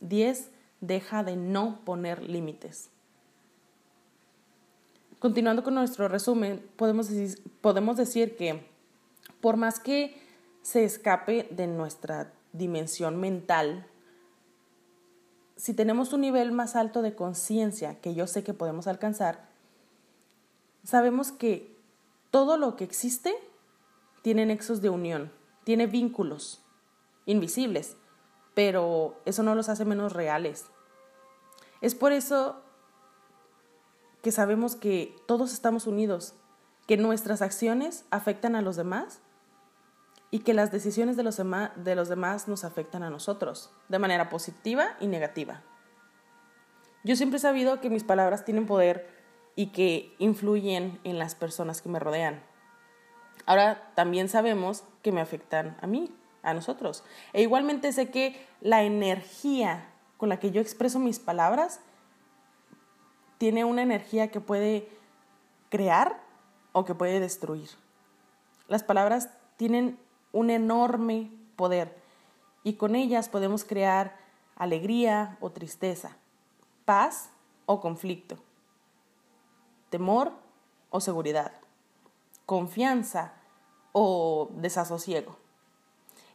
10. 0.00 0.50
Deja 0.80 1.22
de 1.22 1.36
no 1.36 1.84
poner 1.84 2.22
límites. 2.22 2.90
Continuando 5.18 5.62
con 5.62 5.74
nuestro 5.74 6.08
resumen, 6.08 6.68
podemos 6.76 7.08
decir, 7.08 7.42
podemos 7.60 7.96
decir 7.96 8.36
que 8.36 8.66
por 9.40 9.56
más 9.56 9.78
que 9.78 10.20
se 10.62 10.84
escape 10.84 11.48
de 11.50 11.66
nuestra 11.66 12.32
dimensión 12.52 13.20
mental, 13.20 13.86
si 15.56 15.74
tenemos 15.74 16.12
un 16.12 16.22
nivel 16.22 16.50
más 16.50 16.74
alto 16.74 17.02
de 17.02 17.14
conciencia 17.14 18.00
que 18.00 18.14
yo 18.14 18.26
sé 18.26 18.42
que 18.42 18.54
podemos 18.54 18.88
alcanzar, 18.88 19.48
sabemos 20.82 21.30
que 21.30 21.76
todo 22.32 22.56
lo 22.56 22.74
que 22.74 22.82
existe 22.82 23.32
tiene 24.22 24.46
nexos 24.46 24.82
de 24.82 24.90
unión, 24.90 25.30
tiene 25.62 25.86
vínculos 25.86 26.61
invisibles, 27.26 27.96
pero 28.54 29.20
eso 29.24 29.42
no 29.42 29.54
los 29.54 29.68
hace 29.68 29.84
menos 29.84 30.12
reales. 30.12 30.66
Es 31.80 31.94
por 31.94 32.12
eso 32.12 32.62
que 34.22 34.32
sabemos 34.32 34.76
que 34.76 35.16
todos 35.26 35.52
estamos 35.52 35.86
unidos, 35.86 36.34
que 36.86 36.96
nuestras 36.96 37.42
acciones 37.42 38.04
afectan 38.10 38.54
a 38.54 38.62
los 38.62 38.76
demás 38.76 39.20
y 40.30 40.40
que 40.40 40.54
las 40.54 40.72
decisiones 40.72 41.16
de 41.16 41.24
los, 41.24 41.36
de 41.36 41.94
los 41.94 42.08
demás 42.08 42.48
nos 42.48 42.64
afectan 42.64 43.02
a 43.02 43.10
nosotros, 43.10 43.72
de 43.88 43.98
manera 43.98 44.28
positiva 44.30 44.96
y 45.00 45.06
negativa. 45.06 45.62
Yo 47.04 47.16
siempre 47.16 47.38
he 47.38 47.40
sabido 47.40 47.80
que 47.80 47.90
mis 47.90 48.04
palabras 48.04 48.44
tienen 48.44 48.66
poder 48.66 49.10
y 49.56 49.72
que 49.72 50.14
influyen 50.18 51.00
en 51.04 51.18
las 51.18 51.34
personas 51.34 51.82
que 51.82 51.88
me 51.88 51.98
rodean. 51.98 52.42
Ahora 53.44 53.92
también 53.94 54.28
sabemos 54.28 54.84
que 55.02 55.12
me 55.12 55.20
afectan 55.20 55.76
a 55.80 55.86
mí, 55.86 56.14
a 56.42 56.54
nosotros. 56.54 57.04
E 57.32 57.42
igualmente 57.42 57.92
sé 57.92 58.10
que 58.10 58.46
la 58.60 58.82
energía 58.82 59.88
con 60.16 60.28
la 60.28 60.38
que 60.38 60.50
yo 60.50 60.60
expreso 60.60 60.98
mis 60.98 61.18
palabras 61.18 61.80
tiene 63.38 63.64
una 63.64 63.82
energía 63.82 64.30
que 64.30 64.40
puede 64.40 64.88
crear 65.68 66.20
o 66.72 66.84
que 66.84 66.94
puede 66.94 67.18
destruir. 67.18 67.70
Las 68.68 68.84
palabras 68.84 69.30
tienen 69.56 69.98
un 70.32 70.50
enorme 70.50 71.30
poder 71.56 71.96
y 72.62 72.74
con 72.74 72.94
ellas 72.94 73.28
podemos 73.28 73.64
crear 73.64 74.16
alegría 74.56 75.36
o 75.40 75.50
tristeza, 75.50 76.16
paz 76.84 77.30
o 77.66 77.80
conflicto, 77.80 78.36
temor 79.90 80.32
o 80.90 81.00
seguridad, 81.00 81.52
confianza 82.46 83.34
o 83.92 84.50
desasosiego. 84.54 85.41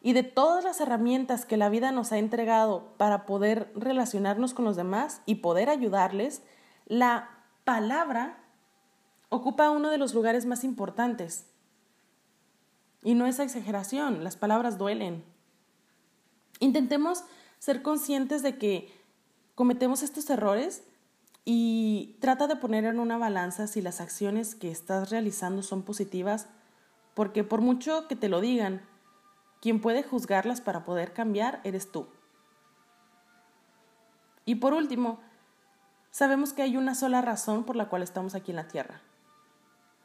Y 0.01 0.13
de 0.13 0.23
todas 0.23 0.63
las 0.63 0.79
herramientas 0.79 1.45
que 1.45 1.57
la 1.57 1.69
vida 1.69 1.91
nos 1.91 2.11
ha 2.11 2.17
entregado 2.17 2.93
para 2.97 3.25
poder 3.25 3.71
relacionarnos 3.75 4.53
con 4.53 4.65
los 4.65 4.75
demás 4.75 5.21
y 5.25 5.35
poder 5.35 5.69
ayudarles, 5.69 6.43
la 6.85 7.29
palabra 7.63 8.37
ocupa 9.29 9.69
uno 9.69 9.89
de 9.89 9.97
los 9.97 10.13
lugares 10.13 10.45
más 10.45 10.63
importantes. 10.63 11.47
Y 13.03 13.15
no 13.15 13.25
es 13.25 13.39
exageración, 13.39 14.23
las 14.23 14.37
palabras 14.37 14.77
duelen. 14.77 15.23
Intentemos 16.59 17.23
ser 17.59 17.81
conscientes 17.81 18.43
de 18.43 18.57
que 18.57 18.91
cometemos 19.55 20.03
estos 20.03 20.29
errores 20.29 20.83
y 21.45 22.17
trata 22.19 22.47
de 22.47 22.57
poner 22.57 22.85
en 22.85 22.99
una 22.99 23.17
balanza 23.17 23.67
si 23.67 23.81
las 23.81 24.01
acciones 24.01 24.55
que 24.55 24.69
estás 24.69 25.09
realizando 25.09 25.63
son 25.63 25.83
positivas, 25.83 26.47
porque 27.13 27.43
por 27.43 27.61
mucho 27.61 28.07
que 28.07 28.15
te 28.15 28.29
lo 28.29 28.41
digan, 28.41 28.81
quien 29.61 29.81
puede 29.81 30.03
juzgarlas 30.03 30.61
para 30.61 30.85
poder 30.85 31.13
cambiar 31.13 31.61
eres 31.63 31.91
tú. 31.91 32.07
Y 34.45 34.55
por 34.55 34.73
último, 34.73 35.19
sabemos 36.11 36.53
que 36.53 36.61
hay 36.61 36.77
una 36.77 36.95
sola 36.95 37.21
razón 37.21 37.63
por 37.63 37.75
la 37.75 37.89
cual 37.89 38.01
estamos 38.01 38.35
aquí 38.35 38.51
en 38.51 38.57
la 38.57 38.67
Tierra. 38.67 39.01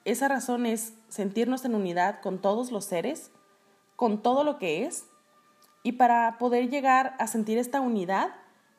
Esa 0.05 0.27
razón 0.27 0.67
es 0.67 0.95
sentirnos 1.09 1.65
en 1.65 1.75
unidad 1.75 2.21
con 2.21 2.41
todos 2.41 2.73
los 2.73 2.85
seres, 2.85 3.31
con 3.95 4.21
todo 4.21 4.43
lo 4.43 4.59
que 4.59 4.85
es, 4.85 5.07
y 5.85 5.93
para 5.93 6.39
poder 6.39 6.71
llegar 6.71 7.15
a 7.19 7.27
sentir 7.27 7.59
esta 7.59 7.81
unidad, 7.81 8.35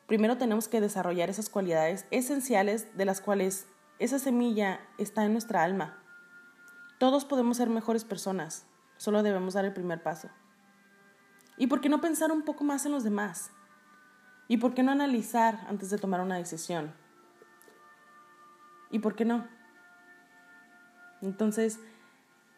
primero 0.06 0.36
tenemos 0.36 0.68
que 0.68 0.80
desarrollar 0.80 1.30
esas 1.30 1.48
cualidades 1.48 2.06
esenciales 2.10 2.96
de 2.96 3.04
las 3.04 3.20
cuales 3.20 3.66
esa 3.98 4.18
semilla 4.18 4.80
está 4.98 5.24
en 5.24 5.32
nuestra 5.32 5.62
alma. 5.62 5.98
Todos 6.98 7.24
podemos 7.24 7.56
ser 7.56 7.68
mejores 7.68 8.04
personas, 8.04 8.66
solo 8.96 9.22
debemos 9.22 9.54
dar 9.54 9.64
el 9.64 9.72
primer 9.72 10.02
paso. 10.02 10.28
¿Y 11.56 11.66
por 11.66 11.80
qué 11.80 11.88
no 11.88 12.00
pensar 12.00 12.32
un 12.32 12.42
poco 12.42 12.64
más 12.64 12.84
en 12.86 12.92
los 12.92 13.04
demás? 13.04 13.50
¿Y 14.48 14.58
por 14.58 14.74
qué 14.74 14.82
no 14.82 14.92
analizar 14.92 15.64
antes 15.68 15.90
de 15.90 15.98
tomar 15.98 16.20
una 16.20 16.36
decisión? 16.36 16.92
¿Y 18.90 18.98
por 18.98 19.14
qué 19.14 19.24
no? 19.24 19.46
Entonces, 21.22 21.80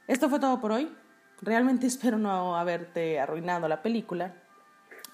esto 0.06 0.28
fue 0.28 0.40
todo 0.40 0.60
por 0.60 0.72
hoy. 0.72 0.94
Realmente 1.40 1.86
espero 1.88 2.18
no 2.18 2.56
haberte 2.56 3.20
arruinado 3.20 3.68
la 3.68 3.82
película. 3.82 4.34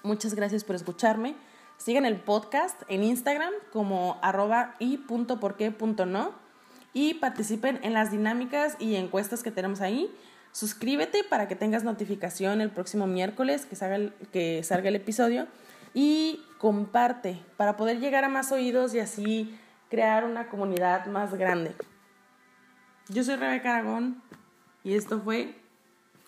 Muchas 0.01 0.33
gracias 0.33 0.63
por 0.63 0.75
escucharme. 0.75 1.35
Sigan 1.77 2.05
el 2.05 2.19
podcast 2.19 2.81
en 2.87 3.03
Instagram 3.03 3.53
como 3.71 4.19
arroba 4.21 4.75
y 4.79 4.97
por 5.39 5.55
qué 5.55 5.71
no 6.05 6.43
y 6.93 7.15
participen 7.15 7.79
en 7.83 7.93
las 7.93 8.11
dinámicas 8.11 8.75
y 8.79 8.95
encuestas 8.95 9.43
que 9.43 9.51
tenemos 9.51 9.81
ahí. 9.81 10.13
Suscríbete 10.53 11.25
para 11.25 11.49
que 11.49 11.57
tengas 11.57 11.83
notificación 11.83 12.61
el 12.61 12.69
próximo 12.69 13.05
miércoles 13.05 13.65
que 13.65 13.75
salga 13.75 13.97
el, 13.97 14.13
que 14.31 14.63
salga 14.63 14.87
el 14.87 14.95
episodio 14.95 15.47
y 15.93 16.41
comparte 16.59 17.41
para 17.57 17.75
poder 17.75 17.99
llegar 17.99 18.23
a 18.23 18.29
más 18.29 18.53
oídos 18.53 18.93
y 18.93 18.99
así 18.99 19.59
crear 19.89 20.23
una 20.23 20.47
comunidad 20.47 21.05
más 21.07 21.33
grande. 21.33 21.75
Yo 23.09 23.25
soy 23.25 23.35
Rebeca 23.35 23.75
Aragón 23.75 24.23
y 24.83 24.95
esto 24.95 25.19
fue 25.19 25.55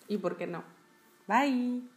¿Y 0.08 0.18
por 0.18 0.38
qué 0.38 0.48
no? 0.48 0.64
Bye. 1.28 1.95